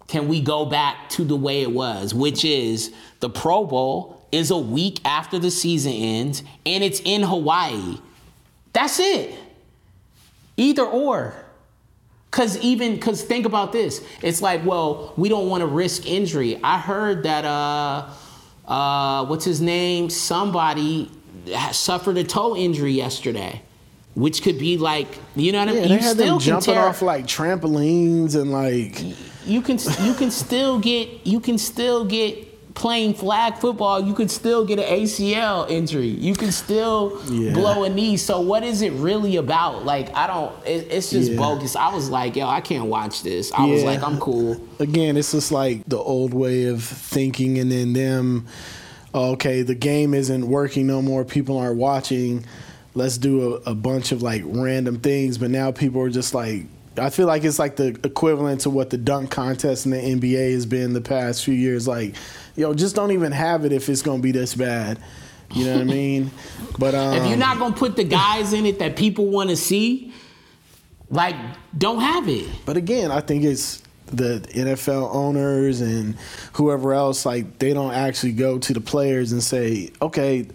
[0.06, 4.50] can we go back to the way it was, which is the Pro Bowl is
[4.52, 7.98] a week after the season ends and it's in Hawaii.
[8.78, 9.34] That's it.
[10.56, 11.34] Either or.
[12.30, 14.04] Cause even cause think about this.
[14.22, 16.60] It's like, well, we don't want to risk injury.
[16.62, 18.08] I heard that uh
[18.70, 20.10] uh what's his name?
[20.10, 21.10] Somebody
[21.72, 23.62] suffered a toe injury yesterday.
[24.14, 25.88] Which could be like, you know what I Yeah, mean?
[25.88, 29.02] they You had still jumping tear- off like trampolines and like
[29.44, 32.47] you can you can still get you can still get
[32.78, 37.52] playing flag football you could still get an ACL injury you can still Yeah.
[37.52, 41.32] blow a knee so what is it really about like I don't it, it's just
[41.32, 41.38] Yeah.
[41.38, 45.16] bogus I was like yo I can't watch this I was like I'm cool again,
[45.16, 48.46] it's just like the old way of thinking, and then them.
[49.14, 51.24] Okay, the game isn't working no more.
[51.24, 52.44] People aren't watching.
[52.94, 55.38] Let's do a, a bunch of like random things.
[55.38, 56.66] But now people are just like.
[56.98, 60.52] I feel like it's like the equivalent to what the dunk contest in the NBA
[60.52, 61.86] has been the past few years.
[61.88, 62.14] Like,
[62.58, 64.98] yo, just don't even have it if it's gonna be this bad.
[65.54, 66.30] You know what I mean?
[66.78, 69.56] But um, if you're not gonna put the guys in it that people want to
[69.56, 70.12] see
[71.10, 71.36] like
[71.76, 76.16] don't have it But again, I think it's the NFL owners and
[76.54, 80.46] whoever else like they don't actually go to the players and say, "Okay,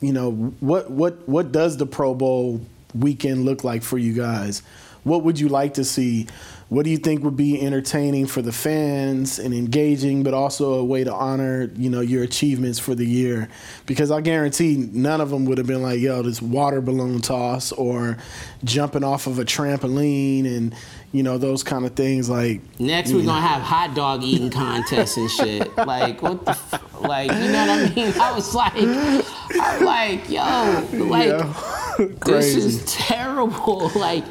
[0.00, 2.60] you know, what what what does the Pro Bowl
[2.94, 4.62] weekend look like for you guys?
[5.04, 6.26] What would you like to see?
[6.70, 10.84] What do you think would be entertaining for the fans and engaging, but also a
[10.84, 13.48] way to honor, you know, your achievements for the year?
[13.86, 17.72] Because I guarantee none of them would have been like, yo, this water balloon toss
[17.72, 18.18] or
[18.62, 20.72] jumping off of a trampoline and,
[21.10, 22.30] you know, those kind of things.
[22.30, 25.76] Like, Next, we're gonna have hot dog eating contests and shit.
[25.76, 28.12] Like, what the, f- like, you know what I mean?
[28.20, 33.90] I was like, I'm like, yo, like, yeah, this is terrible.
[33.96, 34.24] Like,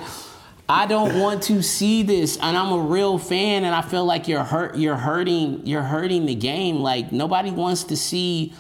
[0.72, 4.28] I don't want to see this, and I'm a real fan, and I feel like
[4.28, 4.78] you're hurt.
[4.78, 5.66] You're hurting.
[5.66, 6.78] You're hurting the game.
[6.78, 8.54] Like nobody wants to see.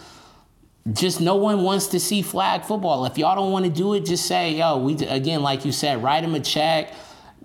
[0.91, 3.05] Just no one wants to see flag football.
[3.05, 6.01] If y'all don't want to do it, just say, yo, we again, like you said,
[6.01, 6.95] write them a check.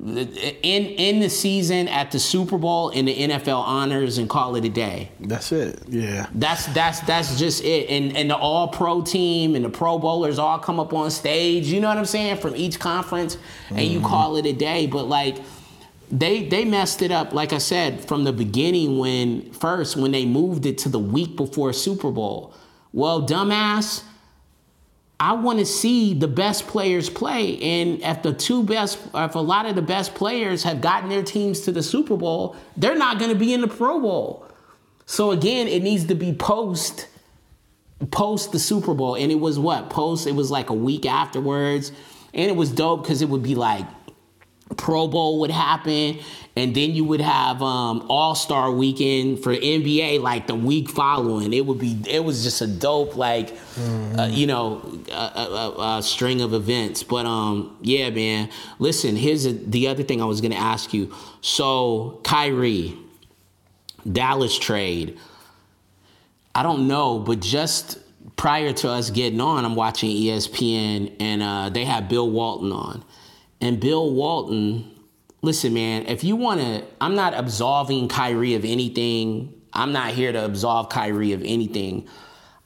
[0.00, 4.64] In in the season at the Super Bowl in the NFL honors and call it
[4.64, 5.10] a day.
[5.20, 5.82] That's it.
[5.88, 6.26] Yeah.
[6.34, 7.88] That's that's that's just it.
[7.88, 11.68] And and the all pro team and the pro bowlers all come up on stage,
[11.68, 13.38] you know what I'm saying, from each conference
[13.70, 14.08] and you mm-hmm.
[14.08, 14.88] call it a day.
[14.88, 15.36] But like
[16.10, 20.26] they they messed it up, like I said, from the beginning when first when they
[20.26, 22.52] moved it to the week before Super Bowl.
[22.92, 24.02] Well, dumbass,
[25.24, 27.58] I want to see the best players play.
[27.58, 31.22] And if the two best, if a lot of the best players have gotten their
[31.22, 34.46] teams to the Super Bowl, they're not going to be in the Pro Bowl.
[35.06, 37.08] So again, it needs to be post
[38.10, 39.14] post the Super Bowl.
[39.14, 39.88] And it was what?
[39.88, 41.90] Post, it was like a week afterwards.
[42.34, 43.86] and it was dope because it would be like
[44.76, 46.18] Pro Bowl would happen,
[46.56, 51.52] and then you would have um, All Star Weekend for NBA like the week following.
[51.52, 54.18] It would be it was just a dope like mm-hmm.
[54.18, 57.02] uh, you know a, a, a, string of events.
[57.02, 58.48] But um yeah, man.
[58.78, 61.14] Listen, here's a, the other thing I was gonna ask you.
[61.42, 62.96] So Kyrie,
[64.10, 65.18] Dallas trade.
[66.54, 67.98] I don't know, but just
[68.36, 73.04] prior to us getting on, I'm watching ESPN, and uh, they have Bill Walton on
[73.60, 74.90] and Bill Walton,
[75.42, 79.62] listen, man, if you want to, I'm not absolving Kyrie of anything.
[79.72, 82.08] I'm not here to absolve Kyrie of anything.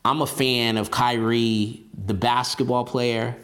[0.04, 3.36] I'm a fan of Kyrie, the basketball player.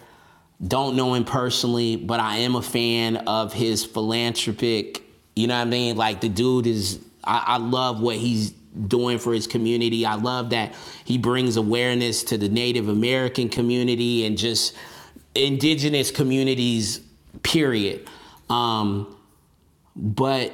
[0.67, 5.03] Don't know him personally, but I am a fan of his philanthropic.
[5.37, 5.97] You know what I mean?
[5.97, 10.07] Like the dude is, I, I love what he's doing for his community.
[10.07, 14.75] I love that he brings awareness to the Native American community and just
[15.35, 17.01] indigenous communities
[17.43, 18.09] period.
[18.49, 19.17] Um,
[19.97, 20.53] but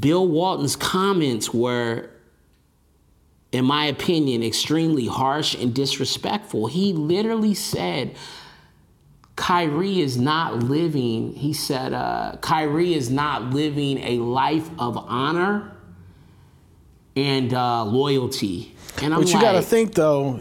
[0.00, 2.10] Bill Walton's comments were,
[3.52, 6.66] in my opinion, extremely harsh and disrespectful.
[6.66, 8.16] He literally said,
[9.36, 15.72] Kyrie is not living, he said, uh, Kyrie is not living a life of honor
[17.16, 18.74] and uh, loyalty.
[19.02, 20.40] And I'm but you like, got to think, though,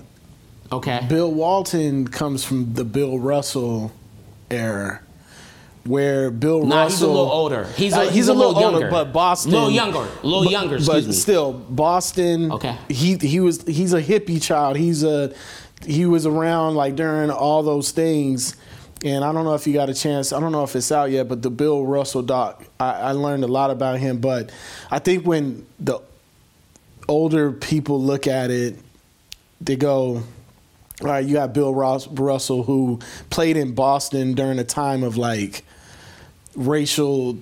[0.72, 3.92] okay, Bill Walton comes from the Bill Russell
[4.54, 5.02] era
[5.86, 6.90] where Bill nah, Russell.
[6.90, 7.66] he's a little older.
[7.76, 10.00] He's a, uh, he's, he's a, a little, little older, but Boston, a little younger,
[10.00, 10.78] a little younger.
[10.78, 12.52] But, but still, Boston.
[12.52, 12.78] Okay.
[12.90, 14.78] He he was he's a hippie child.
[14.78, 15.34] He's a
[15.86, 18.56] he was around like during all those things.
[19.04, 20.32] And I don't know if you got a chance.
[20.32, 22.64] I don't know if it's out yet, but the Bill Russell doc.
[22.80, 24.20] I, I learned a lot about him.
[24.20, 24.50] But
[24.90, 26.00] I think when the
[27.10, 28.80] older people look at it,
[29.60, 30.24] they go,
[31.04, 35.64] right, you got Bill Ross, Russell who played in Boston during a time of like
[36.56, 37.38] racial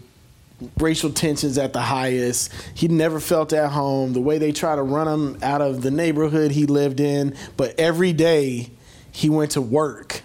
[0.77, 2.53] racial tensions at the highest.
[2.75, 4.13] He never felt at home.
[4.13, 7.79] The way they try to run him out of the neighborhood he lived in, but
[7.79, 8.69] every day
[9.11, 10.21] he went to work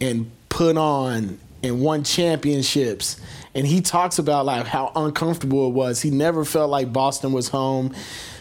[0.00, 3.20] and put on and won championships.
[3.54, 6.02] And he talks about like how uncomfortable it was.
[6.02, 7.94] He never felt like Boston was home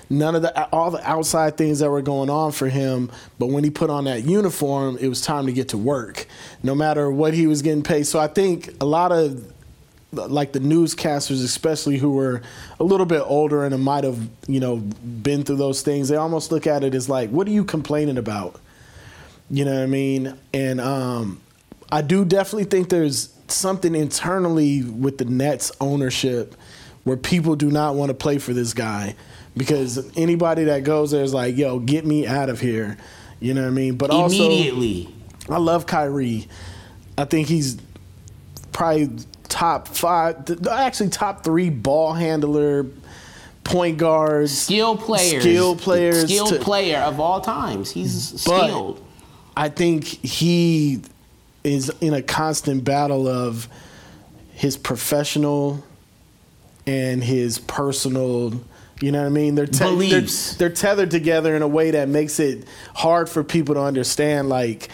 [0.09, 3.11] none of the all the outside things that were going on for him.
[3.39, 6.27] But when he put on that uniform, it was time to get to work,
[6.61, 8.07] no matter what he was getting paid.
[8.07, 9.51] So I think a lot of
[10.11, 12.41] like the newscasters, especially who were
[12.79, 16.51] a little bit older and might have you know been through those things, they almost
[16.51, 18.59] look at it as like, what are you complaining about?
[19.49, 20.37] You know what I mean?
[20.53, 21.41] And um,
[21.91, 26.55] I do definitely think there's something internally with the Nets ownership
[27.03, 29.15] where people do not want to play for this guy
[29.55, 32.97] because anybody that goes there is like, yo, get me out of here.
[33.39, 33.95] You know what I mean?
[33.95, 35.05] But immediately,
[35.47, 36.47] also, I love Kyrie.
[37.17, 37.77] I think he's
[38.71, 39.09] probably
[39.49, 42.87] top five, actually top three ball handler,
[43.63, 47.91] point guards, skill players, skill players, skilled to, player of all times.
[47.91, 49.05] He's skilled.
[49.55, 51.01] I think he
[51.63, 53.67] is in a constant battle of
[54.53, 55.83] his professional
[56.87, 58.61] and his personal
[59.03, 59.55] you know what I mean?
[59.55, 63.75] They're, te- they're, they're tethered together in a way that makes it hard for people
[63.75, 64.87] to understand, like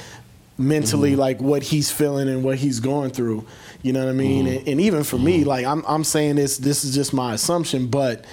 [0.58, 1.20] mentally, mm-hmm.
[1.20, 3.46] like what he's feeling and what he's going through.
[3.84, 4.48] You know what I mean?
[4.48, 4.58] Mm-hmm.
[4.58, 5.26] And, and, even for mm-hmm.
[5.26, 8.26] me, like I'm, I'm saying this, this is just my assumption, but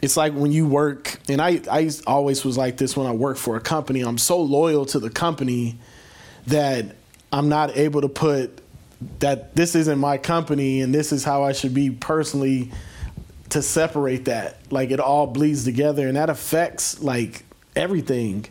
[0.00, 3.40] it's like when you work, and I, I always was like this when I worked
[3.40, 4.02] for a company.
[4.02, 5.80] I'm so loyal to the company
[6.46, 6.94] that
[7.32, 8.60] I'm not able to put
[9.18, 12.70] that this isn't my company and this is how I should be personally
[13.50, 14.58] to separate that.
[14.70, 18.46] Like it all bleeds together and that affects like everything.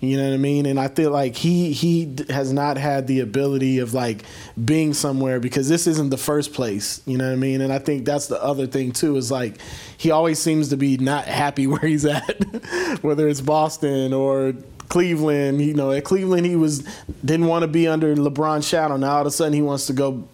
[0.00, 0.64] You know what I mean?
[0.64, 4.24] And I feel like he he has not had the ability of like
[4.62, 7.02] being somewhere because this isn't the first place.
[7.04, 7.60] You know what I mean?
[7.60, 9.58] And I think that's the other thing too is like
[9.98, 14.54] he always seems to be not happy where he's at, whether it's Boston or
[14.88, 15.60] Cleveland.
[15.60, 16.78] You know, at Cleveland he was
[17.22, 18.96] didn't want to be under LeBron's shadow.
[18.96, 20.26] Now all of a sudden he wants to go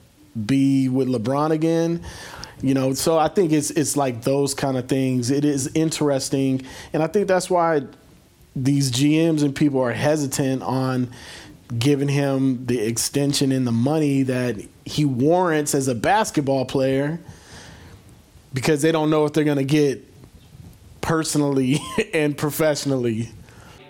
[0.44, 2.05] be with LeBron again.
[2.66, 5.30] You know, so I think it's it's like those kind of things.
[5.30, 7.82] It is interesting, and I think that's why
[8.56, 11.12] these GMs and people are hesitant on
[11.78, 17.20] giving him the extension and the money that he warrants as a basketball player
[18.52, 20.04] because they don't know if they're going to get
[21.02, 21.78] personally
[22.12, 23.30] and professionally.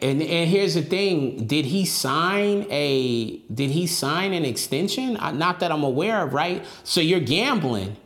[0.02, 3.38] And and here's the thing: Did he sign a?
[3.38, 5.14] Did he sign an extension?
[5.14, 6.62] Not that I'm aware of, right?
[6.84, 7.96] So you're gambling.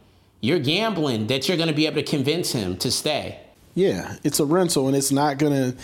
[0.40, 3.40] You're gambling that you're going to be able to convince him to stay.
[3.74, 5.74] Yeah, it's a rental, and it's not going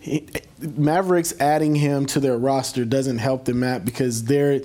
[0.00, 0.40] to.
[0.60, 4.60] Mavericks adding him to their roster doesn't help them out because they're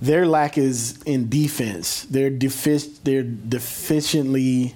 [0.00, 2.04] their lack is in defense.
[2.04, 4.72] They're defic- they're deficiently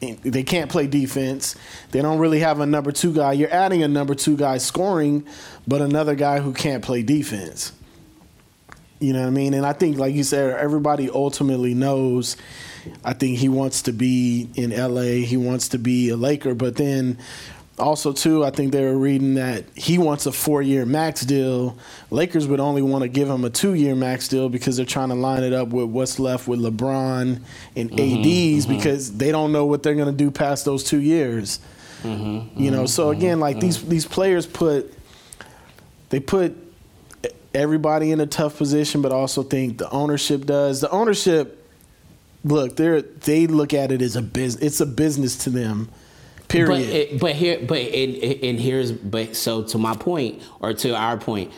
[0.00, 1.56] they can't play defense.
[1.90, 3.32] They don't really have a number 2 guy.
[3.32, 5.26] You're adding a number 2 guy scoring,
[5.66, 7.72] but another guy who can't play defense.
[9.00, 9.54] You know what I mean?
[9.54, 12.36] And I think like you said everybody ultimately knows
[13.04, 15.24] I think he wants to be in LA.
[15.24, 17.18] He wants to be a Laker, but then
[17.78, 21.76] also too, I think they were reading that he wants a four-year max deal.
[22.10, 25.14] Lakers would only want to give him a two-year max deal because they're trying to
[25.14, 27.40] line it up with what's left with LeBron
[27.76, 28.76] and mm-hmm, AD's mm-hmm.
[28.76, 31.60] because they don't know what they're going to do past those two years.
[32.02, 33.90] Mm-hmm, you know, so mm-hmm, again, like these mm-hmm.
[33.90, 34.92] these players put
[36.10, 36.56] they put
[37.56, 40.80] everybody in a tough position, but also think the ownership does.
[40.80, 41.65] The ownership,
[42.46, 44.62] look, they they look at it as a business.
[44.62, 45.90] It's a business to them
[46.48, 46.68] Period.
[46.68, 50.94] But, it, but here, but and, and here's but so to my point or to
[50.94, 51.52] our point,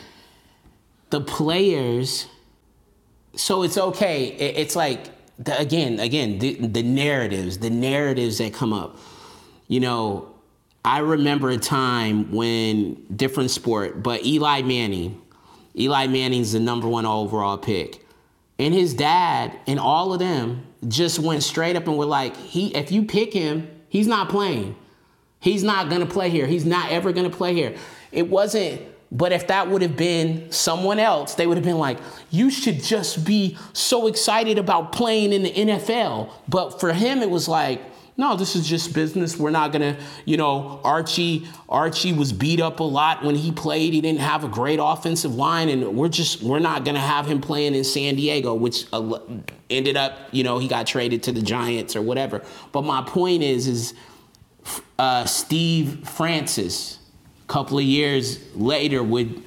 [1.10, 2.26] the players.
[3.36, 4.28] So it's okay.
[4.28, 8.96] It, it's like the, again, again, the, the narratives, the narratives that come up.
[9.68, 10.34] You know,
[10.84, 15.20] I remember a time when different sport, but Eli Manning,
[15.76, 18.06] Eli Manning's the number one overall pick.
[18.58, 22.74] And his dad and all of them just went straight up and were like, he
[22.74, 24.76] if you pick him, He's not playing.
[25.40, 26.46] He's not to play here.
[26.46, 27.76] He's not ever to play here.
[28.12, 31.98] It wasn't, but if that would have been someone else, they would have been like,
[32.30, 36.30] you should just be so excited about playing in the NFL.
[36.48, 37.80] But for him, it was like,
[38.18, 39.36] no, this is just business.
[39.36, 41.46] We're not gonna, you know, Archie.
[41.68, 43.94] Archie was beat up a lot when he played.
[43.94, 47.40] He didn't have a great offensive line, and we're just we're not gonna have him
[47.40, 49.20] playing in San Diego, which uh,
[49.70, 52.42] ended up, you know, he got traded to the Giants or whatever.
[52.72, 53.94] But my point is, is
[54.98, 56.98] uh, Steve Francis,
[57.44, 59.44] a couple of years later, would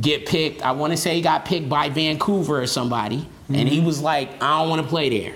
[0.00, 0.62] get picked.
[0.62, 3.54] I want to say he got picked by Vancouver or somebody, mm-hmm.
[3.54, 5.34] and he was like, I don't want to play there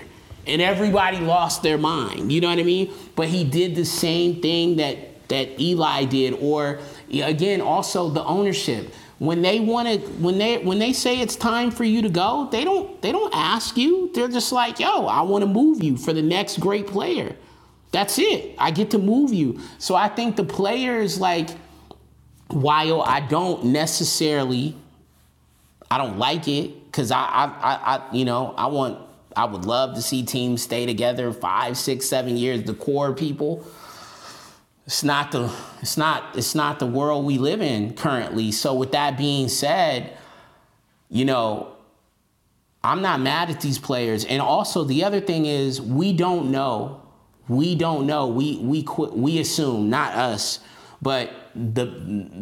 [0.49, 2.31] and everybody lost their mind.
[2.31, 2.93] You know what I mean?
[3.15, 6.79] But he did the same thing that that Eli did, or
[7.11, 8.93] again, also the ownership.
[9.19, 12.47] When they want to, when they when they say it's time for you to go,
[12.51, 14.11] they don't they don't ask you.
[14.13, 17.35] They're just like, yo, I want to move you for the next great player.
[17.91, 18.55] That's it.
[18.57, 19.59] I get to move you.
[19.77, 21.49] So I think the players like,
[22.47, 24.75] while I don't necessarily,
[25.91, 29.08] I don't like it because I, I I I you know I want
[29.39, 32.63] I would love to see teams stay together five, six, seven years.
[32.63, 33.65] The core people.
[34.85, 35.49] It's not the
[35.81, 38.51] it's not it's not the world we live in currently.
[38.51, 40.17] So with that being said,
[41.09, 41.71] you know,
[42.83, 44.25] I'm not mad at these players.
[44.25, 47.01] And also the other thing is we don't know.
[47.47, 48.27] We don't know.
[48.27, 50.59] We we we assume, not us,
[51.01, 51.85] but the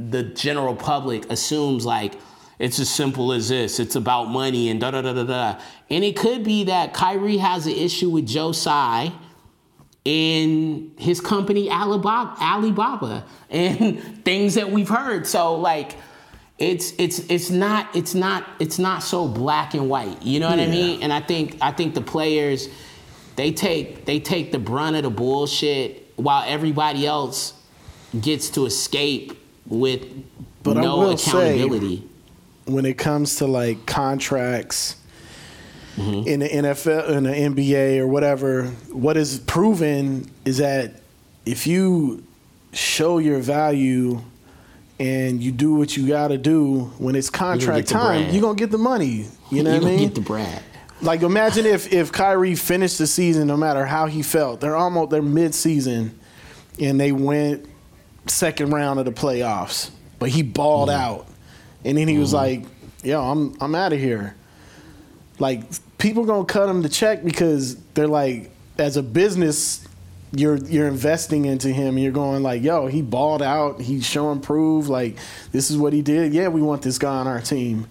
[0.09, 2.15] the general public assumes like
[2.59, 3.79] it's as simple as this.
[3.79, 5.59] It's about money and da da da da da.
[5.89, 9.11] And it could be that Kyrie has an issue with Joe Tsai
[10.03, 15.27] in his company Alibaba, Alibaba and things that we've heard.
[15.27, 15.95] So like
[16.57, 20.23] it's it's it's not it's not it's not so black and white.
[20.23, 20.65] You know what yeah.
[20.65, 21.03] I mean?
[21.03, 22.69] And I think I think the players
[23.35, 27.53] they take they take the brunt of the bullshit while everybody else
[28.19, 29.37] gets to escape
[29.67, 30.07] with
[30.63, 31.97] but no accountability.
[31.97, 32.03] Say,
[32.67, 34.95] when it comes to like contracts
[35.95, 36.27] mm-hmm.
[36.27, 41.01] in the NFL, in the NBA, or whatever, what is proven is that
[41.45, 42.23] if you
[42.73, 44.21] show your value
[44.99, 48.55] and you do what you got to do when it's contract you're time, you're gonna
[48.55, 49.27] get the money.
[49.51, 49.99] You know what I mean?
[49.99, 50.63] Get the brand.
[51.01, 55.11] Like imagine if if Kyrie finished the season, no matter how he felt, they're almost
[55.11, 56.19] they're mid season,
[56.79, 57.65] and they went
[58.25, 60.99] second round of the playoffs, but he balled mm-hmm.
[60.99, 61.26] out
[61.87, 62.63] and then he was mm-hmm.
[62.63, 62.71] like,
[63.03, 64.35] "Yo, I'm I'm out of here."
[65.39, 65.61] Like
[65.97, 69.87] people gonna cut him the check because they're like, as a business,
[70.33, 73.79] you're you're investing into him and you're going like, "Yo, he balled out.
[73.79, 74.89] He's showing proof.
[74.89, 75.17] Like
[75.53, 76.33] this is what he did.
[76.33, 77.87] Yeah, we want this guy on our team."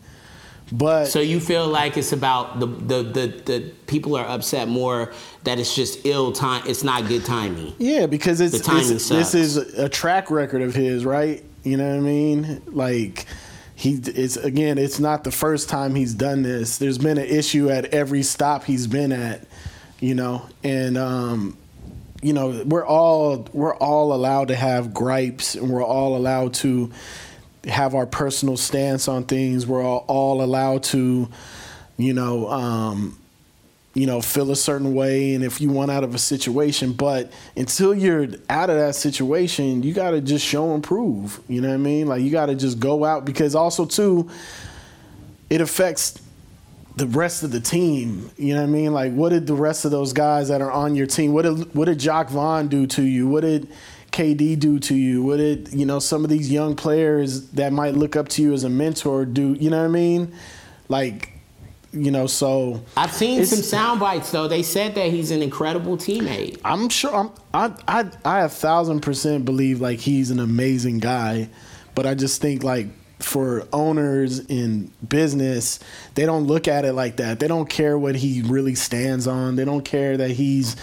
[0.70, 5.12] But so you feel like it's about the the the, the people are upset more
[5.44, 6.64] that it's just ill time.
[6.66, 7.72] It's not good timing.
[7.78, 11.42] Yeah, because it's, the it's this is a track record of his, right?
[11.62, 12.62] You know what I mean?
[12.66, 13.26] Like
[13.76, 16.78] he it's again it's not the first time he's done this.
[16.78, 19.46] There's been an issue at every stop he's been at
[20.00, 20.46] you know?
[20.62, 21.56] And um,
[22.22, 26.90] you know we're all we're all allowed to have gripes and we're all allowed to
[27.64, 29.66] have our personal stance on things.
[29.66, 31.28] We're all, all allowed to
[31.96, 33.18] you know um,
[33.96, 36.92] you know, feel a certain way and if you want out of a situation.
[36.92, 41.40] But until you're out of that situation, you got to just show and prove.
[41.48, 42.06] You know what I mean?
[42.06, 44.28] Like, you got to just go out because also, too,
[45.48, 46.20] it affects
[46.96, 48.30] the rest of the team.
[48.36, 48.92] You know what I mean?
[48.92, 51.32] Like, what did the rest of those guys that are on your team?
[51.32, 53.26] What did what did Jacque Vaughn do to you?
[53.26, 53.72] What did
[54.12, 55.22] KD do to you?
[55.22, 58.52] What did you know some of these young players that might look up to you
[58.52, 59.54] as a mentor do?
[59.54, 60.34] You know what I mean?
[60.90, 61.35] Like,
[61.92, 64.48] you know, so I've seen some sound bites though.
[64.48, 66.60] They said that he's an incredible teammate.
[66.64, 71.48] I'm sure I'm, I I I a thousand percent believe like he's an amazing guy,
[71.94, 75.78] but I just think like for owners in business,
[76.14, 77.40] they don't look at it like that.
[77.40, 79.56] They don't care what he really stands on.
[79.56, 80.76] They don't care that he's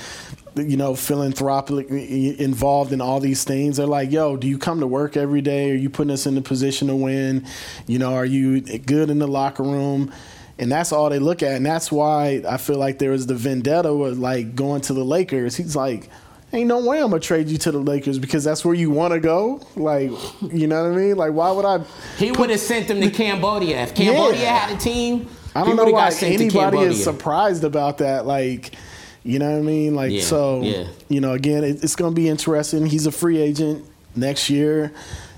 [0.55, 3.77] you know philanthropically involved in all these things.
[3.77, 5.71] They're like, "Yo, do you come to work every day?
[5.71, 7.45] Are you putting us in the position to win?
[7.87, 10.11] You know, are you good in the locker room?"
[10.59, 11.53] And that's all they look at.
[11.53, 15.03] And that's why I feel like there was the vendetta with like going to the
[15.03, 15.55] Lakers.
[15.55, 16.09] He's like,
[16.53, 19.13] ain't no way I'm gonna trade you to the Lakers because that's where you want
[19.15, 19.61] to go.
[19.75, 20.11] Like,
[20.51, 21.15] you know what I mean?
[21.17, 21.79] Like, why would I?
[22.17, 23.81] He would have sent them to Cambodia.
[23.81, 24.57] If Cambodia Yeah.
[24.59, 28.27] had a team, I don't know why got sent to anybody is surprised about that.
[28.27, 28.75] Like,
[29.23, 29.95] you know what I mean?
[29.95, 30.85] Like, Yeah, so yeah.
[31.09, 32.85] you know, again, it, it's gonna be interesting.
[32.85, 33.85] He's a free agent
[34.15, 34.91] next year.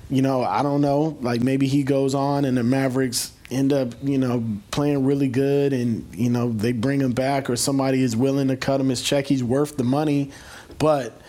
[0.09, 1.17] You know, I don't know.
[1.21, 5.73] Like, maybe he goes on and the Mavericks end up, you know, playing really good,
[5.73, 9.01] and you know they bring him back, or somebody is willing to cut him his
[9.01, 9.25] check.
[9.25, 10.31] He's worth the money,
[10.79, 11.21] but.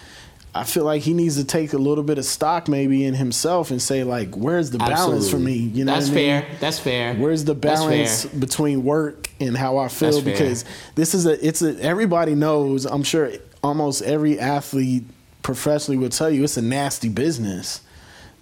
[0.55, 3.71] I feel like he needs to take a little bit of stock maybe in himself
[3.71, 5.53] and say like, where's the balance for me?
[5.53, 6.43] You know, that's I mean?
[6.43, 6.49] fair.
[6.61, 7.15] That's fair.
[7.15, 10.13] Where's the balance between work and how I feel?
[10.13, 10.33] That's fair.
[10.33, 10.65] Because
[10.95, 12.87] this is a, it's a, everybody knows.
[12.87, 15.05] I'm sure almost every athlete
[15.43, 17.83] professionally will tell you it's a nasty business.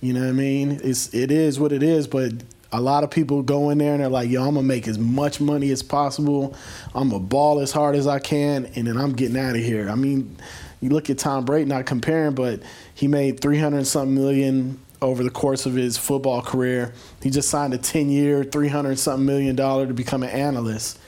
[0.00, 0.80] You know what I mean?
[0.84, 2.32] It's it is what it is, but
[2.74, 4.98] a lot of people go in there and they're like, "Yo, I'm gonna make as
[4.98, 6.54] much money as possible.
[6.94, 9.88] I'm gonna ball as hard as I can, and then I'm getting out of here."
[9.88, 10.36] I mean,
[10.80, 12.60] you look at Tom Brady, not comparing, but
[12.94, 16.92] he made 300 something million over the course of his football career.
[17.22, 20.98] He just signed a 10 year, 300 something million dollar to become an analyst.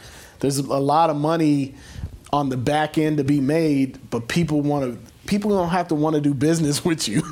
[0.40, 1.74] There's a lot of money
[2.32, 5.12] on the back end to be made, but people want to.
[5.26, 7.22] People don't have to want to do business with you.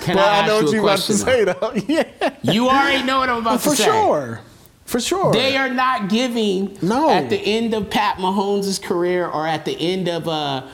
[0.00, 1.72] Can but I ask know you what a you're about to say, though.
[1.86, 3.84] Yeah, You already know what I'm about for to say.
[3.84, 4.40] For sure,
[4.86, 5.32] for sure.
[5.32, 7.10] They are not giving No.
[7.10, 10.66] at the end of Pat Mahomes' career or at the end of uh,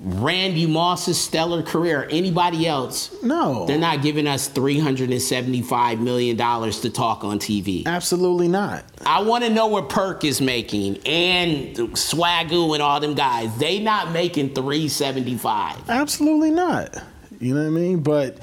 [0.00, 3.14] Randy Moss's stellar career or anybody else.
[3.22, 7.86] no, They're not giving us $375 million to talk on TV.
[7.86, 8.84] absolutely not.
[9.06, 13.56] I want to know what Perk is making and Swagoo and all them guys.
[13.58, 15.88] They not making 375.
[15.88, 17.02] Absolutely not.
[17.42, 18.00] You know what I mean?
[18.00, 18.38] But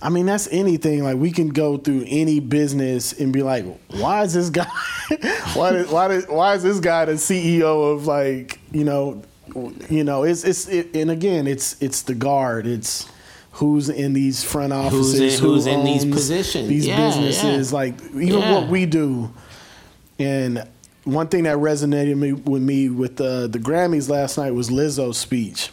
[0.00, 1.02] I mean that's anything.
[1.02, 4.66] Like we can go through any business and be like, why is this guy?
[5.54, 9.22] why did, why did, why is this guy the CEO of like you know,
[9.90, 10.22] you know?
[10.22, 12.66] It's it's it, and again, it's it's the guard.
[12.66, 13.08] It's
[13.52, 16.68] who's in these front offices, in- who who's in these positions.
[16.68, 17.70] these Yeah, businesses.
[17.72, 17.76] yeah.
[17.76, 18.54] Like even Yeah.
[18.54, 19.32] what we do.
[20.18, 20.66] And
[21.04, 25.18] one thing that resonated me, with me with the the Grammys last night was Lizzo's
[25.18, 25.70] speech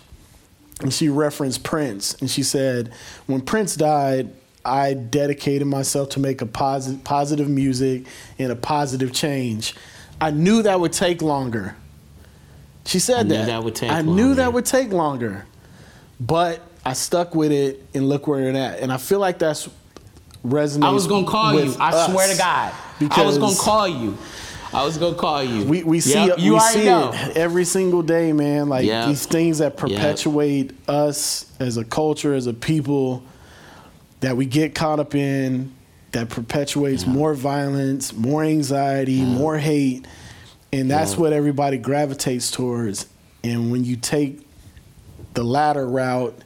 [0.82, 2.92] and she referenced Prince, and she said,
[3.28, 4.30] "When Prince died,
[4.64, 8.06] I dedicated myself to make a positive, positive music
[8.38, 9.76] and a positive change.
[10.20, 11.76] I knew that would take longer."
[12.86, 13.46] She said that.
[13.46, 15.46] that would take I knew that would take longer,
[16.20, 18.80] but I stuck with it, and look where it at.
[18.80, 19.70] And I feel like that's
[20.46, 20.86] resonates.
[20.86, 21.76] I was going to call you.
[21.80, 22.74] I swear to God.
[23.12, 24.18] I was going to call you.
[24.74, 25.66] I was going to call you.
[25.66, 27.12] We we see Yep, it, you we see know.
[27.14, 28.70] it every single day, man.
[28.70, 29.08] Like Yep.
[29.08, 33.24] these things that perpetuate us as a culture, as a people,
[34.22, 35.74] that we get caught up in,
[36.12, 40.06] that perpetuates more violence, more anxiety, more hate,
[40.72, 43.08] and that's what everybody gravitates towards.
[43.44, 44.46] And when you take
[45.34, 46.38] the latter route,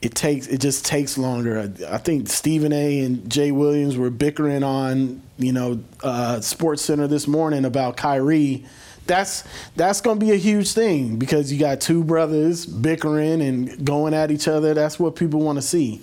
[0.00, 1.58] it takes it just takes longer.
[1.58, 3.00] I, I think Stephen A.
[3.00, 8.64] and Jay Williams were bickering on you know uh, SportsCenter this morning about Kyrie.
[9.06, 9.44] That's
[9.76, 14.30] that's to be a huge thing because you got two brothers bickering and going at
[14.30, 14.72] each other.
[14.74, 16.02] That's what people want to see.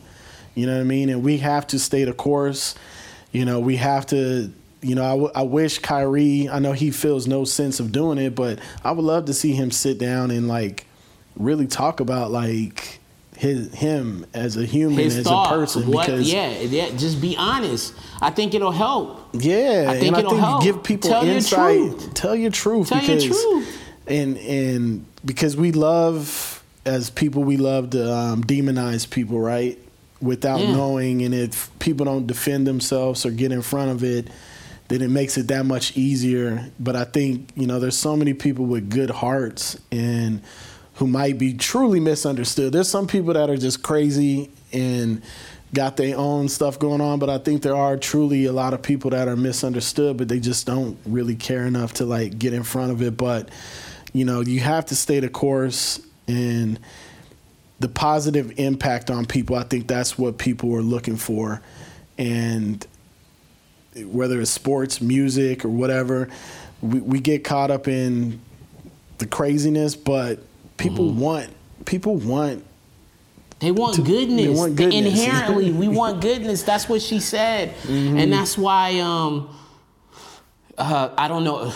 [0.53, 1.09] You know what I mean?
[1.09, 2.75] And we have to stay the course.
[3.31, 4.51] You know, we have to.
[4.83, 6.49] You know, I, w- I wish Kyrie.
[6.49, 9.53] I know he feels no sense of doing it, but I would love to see
[9.53, 10.87] him sit down and like
[11.35, 12.99] really talk about like
[13.41, 15.49] his him as a human, His as thoughts.
[15.49, 15.91] a person.
[15.91, 17.95] What, because yeah, yeah, just be honest.
[18.21, 19.29] I think it'll help.
[19.33, 20.63] yeah, I think and I it'll think help.
[20.63, 21.75] give people Tell your insight.
[21.79, 22.13] truth.
[22.13, 22.89] Tell your truth.
[22.89, 23.77] Tell your because, truth.
[24.05, 29.79] And and because we love as people, we love to um, demonize people, right?
[30.21, 30.73] Without Yeah.
[30.73, 34.27] knowing, and if people don't defend themselves or get in front of it,
[34.89, 36.69] then it makes it that much easier.
[36.79, 40.43] But I think you know, there's so many people with good hearts and
[41.01, 42.71] who might be truly misunderstood.
[42.71, 45.23] There's some people that are just crazy and
[45.73, 48.83] got their own stuff going on, but I think there are truly a lot of
[48.83, 52.61] people that are misunderstood, but they just don't really care enough to like get in
[52.61, 53.17] front of it.
[53.17, 53.49] But
[54.13, 56.79] you know, you have to stay the course and
[57.79, 59.55] the positive impact on people.
[59.55, 61.63] I think that's what people are looking for,
[62.19, 62.85] and
[63.95, 66.29] whether it's sports, music, or whatever,
[66.79, 68.39] we, we get caught up in
[69.17, 70.43] the craziness, but
[70.77, 71.19] people mm-hmm.
[71.19, 71.49] want
[71.85, 72.65] people want
[73.61, 74.47] they want to, goodness.
[74.47, 75.23] They want goodness.
[75.23, 76.63] Inherently, we want goodness.
[76.63, 78.17] That's what she said, mm-hmm.
[78.17, 79.55] and that's why um,
[80.77, 81.71] uh, I don't know.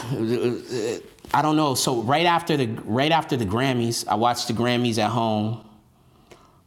[1.32, 1.76] I don't know.
[1.76, 5.64] So right after the right after the Grammys, I watched the Grammys at home,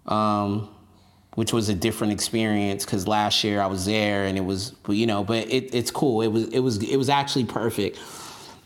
[0.07, 0.69] um,
[1.35, 5.07] which was a different experience because last year I was there and it was you
[5.07, 6.23] know, but it, it's cool.
[6.23, 7.99] It was it was it was actually perfect.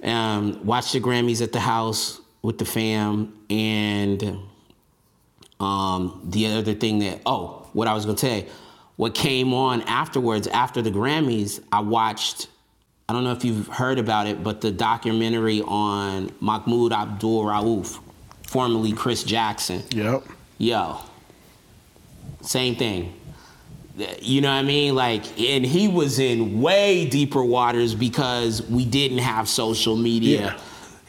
[0.05, 4.38] Um, watched the Grammys at the house with the fam and
[5.61, 8.49] um, the other thing that, oh, what I was gonna say,
[8.97, 12.49] what came on afterwards, after the Grammys, I watched,
[13.09, 18.01] I don't know if you've heard about it, but the documentary on Mahmoud Abdul Rauf,
[18.47, 19.82] formerly Chris Jackson.
[19.90, 20.24] Yep.
[20.59, 20.99] Yo,
[22.43, 23.14] same thing.
[24.20, 24.95] You know what I mean?
[24.95, 30.40] Like, and he was in way deeper waters because we didn't have social media.
[30.40, 30.61] Yeah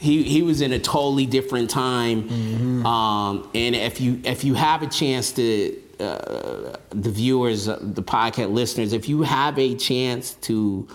[0.03, 2.23] he he was in a totally different time.
[2.23, 2.85] Mm-hmm.
[2.85, 8.03] Um, and if you if you have a chance to uh, the viewers, uh, the
[8.03, 10.87] podcast listeners, if you have a chance to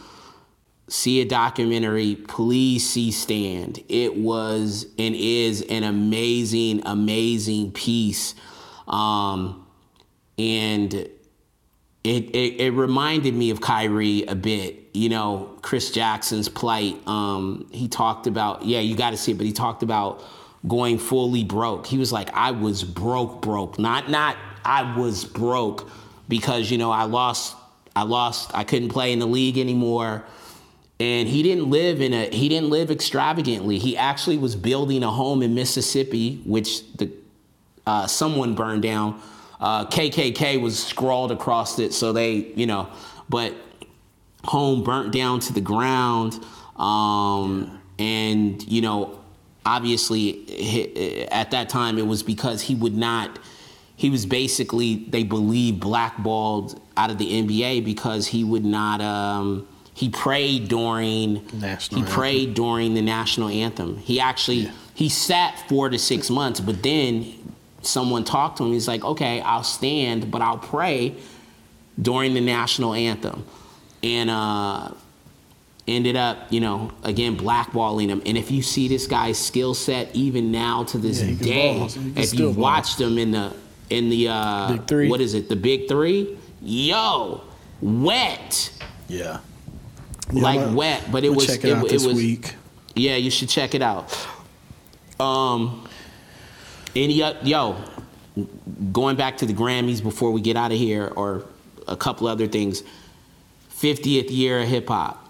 [0.88, 3.82] see a documentary, please see Stand.
[3.88, 8.34] It was and is an amazing, amazing piece.
[8.86, 9.66] Um,
[10.36, 11.08] and
[12.04, 16.96] it, it, it reminded me of Kyrie a bit you know, Chris Jackson's plight.
[17.06, 20.24] Um, he talked about, yeah, you got to see it, but he talked about
[20.66, 21.86] going fully broke.
[21.86, 25.88] He was like, I was broke, broke, not not I was broke
[26.28, 27.56] because you know I lost,
[27.94, 30.24] I lost, I couldn't play in the league anymore.
[31.00, 33.78] And he didn't live in a he didn't live extravagantly.
[33.78, 37.12] He actually was building a home in Mississippi, which the
[37.86, 39.22] uh, someone burned down.
[39.60, 42.88] Uh, KKK was scrawled across it, so they, you know,
[43.28, 43.54] but
[44.44, 46.42] home burnt down to the ground.
[46.76, 49.18] Um, and, you know,
[49.66, 53.38] obviously at that time it was because he would not,
[53.96, 59.66] he was basically, they believe, blackballed out of the NBA because he would not, um,
[59.92, 62.14] he prayed during national he anthem.
[62.14, 63.96] prayed during the national anthem.
[63.96, 64.72] He actually yeah.
[64.94, 68.72] he sat four to six months, but then someone talked to him.
[68.72, 71.16] He's like, "Okay, I'll stand, but I'll pray
[72.00, 73.44] during the national anthem."
[74.02, 74.90] and uh,
[75.86, 78.22] ended up, you know, again blackballing him.
[78.26, 82.34] And if you see this guy's skill set, even now to this yeah, day, if
[82.34, 83.54] you watched him in the
[83.90, 85.08] in the uh, big three.
[85.08, 86.38] what is it, the big three?
[86.60, 87.42] Yo,
[87.80, 88.72] wet.
[89.08, 89.38] Yeah.
[90.32, 92.16] yeah like gonna, wet, but it was check it, it, out it, this was.
[92.16, 92.54] Week.
[92.94, 94.12] Yeah, you should check it out.
[95.20, 95.87] Um,
[97.04, 97.76] any uh, yo,
[98.92, 101.44] going back to the Grammys before we get out of here, or
[101.86, 102.82] a couple other things.
[103.80, 105.24] 50th year of hip hop.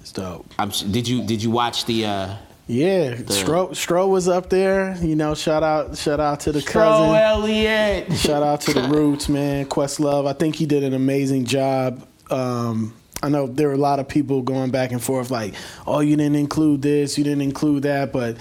[0.00, 0.46] It's dope.
[0.58, 2.04] I'm, did you did you watch the?
[2.04, 4.96] Uh, yeah, the, Stro, Stro was up there.
[5.00, 7.14] You know, shout out shout out to the Stro cousin.
[7.14, 8.12] Elliott.
[8.14, 10.28] Shout out to the Roots man, Questlove.
[10.28, 12.06] I think he did an amazing job.
[12.30, 15.54] Um, I know there were a lot of people going back and forth like,
[15.86, 18.36] "Oh, you didn't include this, you didn't include that," but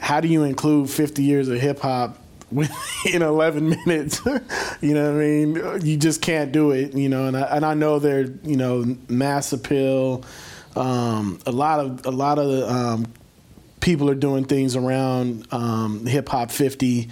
[0.00, 2.18] how do you include 50 years of hip hop
[3.12, 4.20] in 11 minutes.
[4.80, 5.86] you know what I mean?
[5.86, 8.96] You just can't do it, you know, and I, and I know they're, you know,
[9.08, 10.24] mass appeal.
[10.76, 13.06] Um, a lot of a lot of um,
[13.80, 17.08] people are doing things around um, hip hop 50.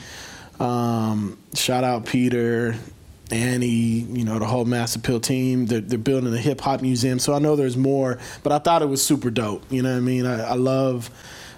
[0.61, 2.74] Um, shout out Peter,
[3.30, 5.66] Annie, you know, the whole Mass Appeal team.
[5.66, 8.18] They're, they're building a hip hop museum, so I know there's more.
[8.43, 9.62] But I thought it was super dope.
[9.70, 10.26] You know what I mean?
[10.26, 11.11] I, I love.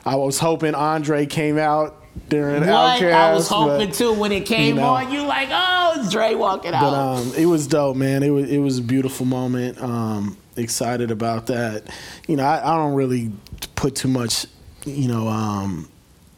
[0.04, 1.96] I was hoping Andre came out
[2.28, 3.00] during what?
[3.00, 3.12] OutKast.
[3.12, 5.12] I was hoping but, too when it came you know, on.
[5.12, 6.80] You like, oh, it's Dre walking out.
[6.80, 8.22] But um, it was dope, man.
[8.22, 9.80] It was it was a beautiful moment.
[9.80, 11.84] Um, excited about that.
[12.26, 13.32] You know, I, I, don't really
[13.76, 14.46] put too much,
[14.84, 15.88] you know, um,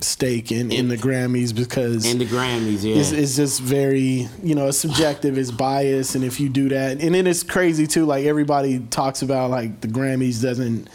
[0.00, 4.28] stake in, in, in the Grammys because in the Grammys, yeah, it's, it's, just very,
[4.42, 7.86] you know, it's subjective, it's biased, and if you do that, and then it's crazy
[7.86, 8.04] too.
[8.04, 10.88] Like everybody talks about, like the Grammys doesn't,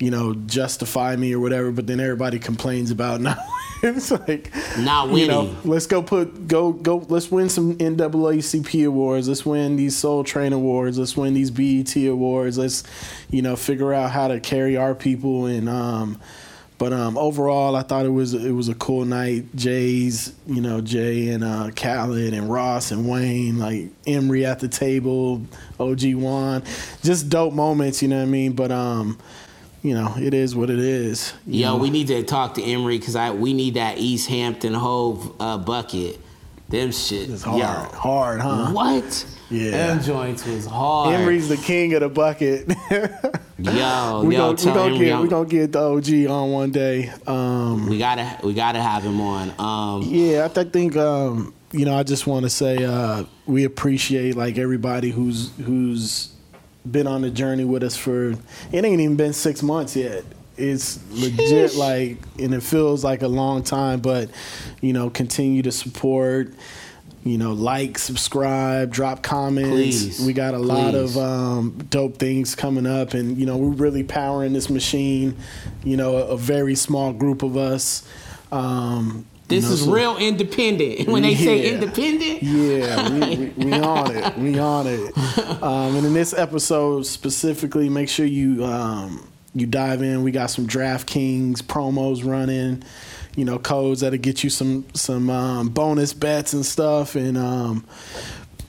[0.00, 3.38] you know, justify me or whatever, but then everybody complains about not
[3.82, 5.20] it's like not winning.
[5.20, 6.98] You know, let's go put go go.
[7.08, 9.28] Let's win some NAACP awards.
[9.28, 10.98] Let's win these Soul Train awards.
[10.98, 12.58] Let's win these BET awards.
[12.58, 12.82] Let's
[13.30, 16.20] you know figure out how to carry our people and um,
[16.80, 19.54] But um, overall, I thought it was it was a cool night.
[19.54, 24.68] Jay's, you know, Jay and uh, Khaled and Ross and Wayne, like Emery at the
[24.68, 25.42] table,
[25.78, 26.62] OG Juan,
[27.02, 28.00] just dope moments.
[28.00, 28.52] You know what I mean?
[28.54, 29.18] But um,
[29.82, 31.32] you know, it is what it is.
[31.46, 31.76] Yo, know?
[31.76, 35.58] we need to talk to Emery because I we need that East Hampton Hove uh,
[35.58, 36.18] bucket.
[36.68, 37.28] Them shit.
[37.28, 37.66] It's hard, Yo.
[37.98, 38.70] hard, huh?
[38.70, 39.26] What?
[39.50, 39.70] Yeah.
[39.72, 41.14] Them joints was hard.
[41.16, 42.68] Emery's the king of the bucket.
[43.58, 46.70] Yo, we yo, gonna, we gonna get I'm- we gonna get the OG on one
[46.70, 47.12] day.
[47.26, 49.50] Um, we gotta we gotta have him on.
[49.58, 51.94] Um, Yeah, I th- think um, you know.
[51.94, 56.30] I just want to say uh, we appreciate like everybody who's who's
[56.88, 58.30] been on the journey with us for.
[58.30, 60.24] It ain't even been six months yet.
[60.56, 61.76] It's legit, Sheesh.
[61.76, 64.00] like, and it feels like a long time.
[64.00, 64.30] But
[64.80, 66.52] you know, continue to support.
[67.22, 69.68] You know, like, subscribe, drop comments.
[69.68, 73.68] Please, we got a lot of um, dope things coming up, and you know, we're
[73.74, 75.36] really powering this machine.
[75.84, 78.08] You know, a, a very small group of us.
[78.50, 81.08] Um, you this know, is so- real independent.
[81.08, 84.38] When they say independent, yeah, we, we, we on it.
[84.38, 85.16] We on it.
[85.62, 90.22] Um, and in this episode specifically, make sure you um, you dive in.
[90.22, 92.82] We got some DraftKings promos running.
[93.36, 97.14] You know, codes that'll get you some some um, bonus bets and stuff.
[97.16, 97.84] And um,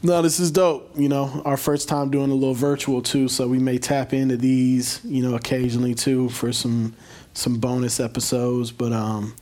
[0.03, 0.91] no, this is dope.
[0.97, 4.37] You know, our first time doing a little virtual too, so we may tap into
[4.37, 4.99] these.
[5.03, 6.95] You know, occasionally too for some
[7.33, 8.71] some bonus episodes.
[8.71, 9.35] But um,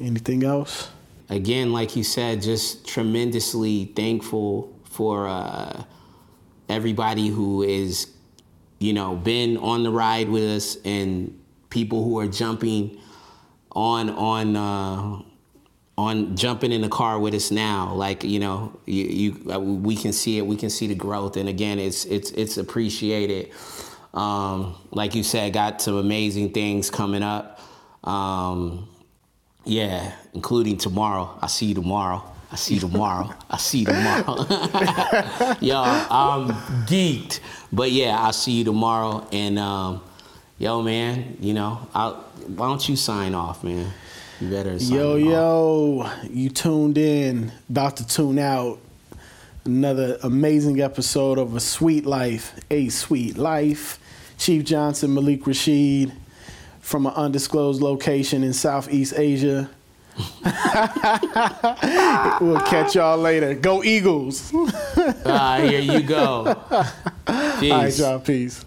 [0.00, 0.88] anything else?
[1.30, 5.84] again, like you said, just tremendously thankful for uh,
[6.68, 8.12] everybody who is,
[8.78, 11.38] you know, been on the ride with us and
[11.70, 13.00] people who are jumping
[13.72, 15.22] on on uh,
[15.96, 17.94] on jumping in the car with us now.
[17.94, 20.46] Like you know, you, you we can see it.
[20.46, 23.52] We can see the growth, and again, it's it's it's appreciated.
[24.12, 27.60] Um, like you said, got some amazing things coming up.
[28.02, 28.88] Um,
[29.64, 31.30] yeah, including tomorrow.
[31.40, 32.24] I see you tomorrow.
[32.52, 33.32] I see you tomorrow.
[33.48, 34.36] I see you tomorrow.
[35.60, 36.48] yo, I'm
[36.86, 37.40] geeked.
[37.72, 39.26] But yeah, I'll see you tomorrow.
[39.30, 40.02] And um,
[40.58, 42.14] yo, man, you know, I'll,
[42.46, 43.92] why don't you sign off, man?
[44.40, 45.20] You better sign Yo, off.
[46.24, 48.78] yo, you tuned in, about to tune out.
[49.66, 53.98] Another amazing episode of A Suite Life, A Suite Life.
[54.38, 56.12] Chief Johnson, Malik Rasheed
[56.90, 59.70] from an undisclosed location in Southeast Asia.
[62.40, 63.54] we'll catch y'all later.
[63.54, 64.52] Go Eagles.
[64.52, 64.74] All
[65.24, 66.60] Ah, here you go.
[67.60, 67.70] Peace.
[67.70, 68.18] right, y'all.
[68.18, 68.64] Peace.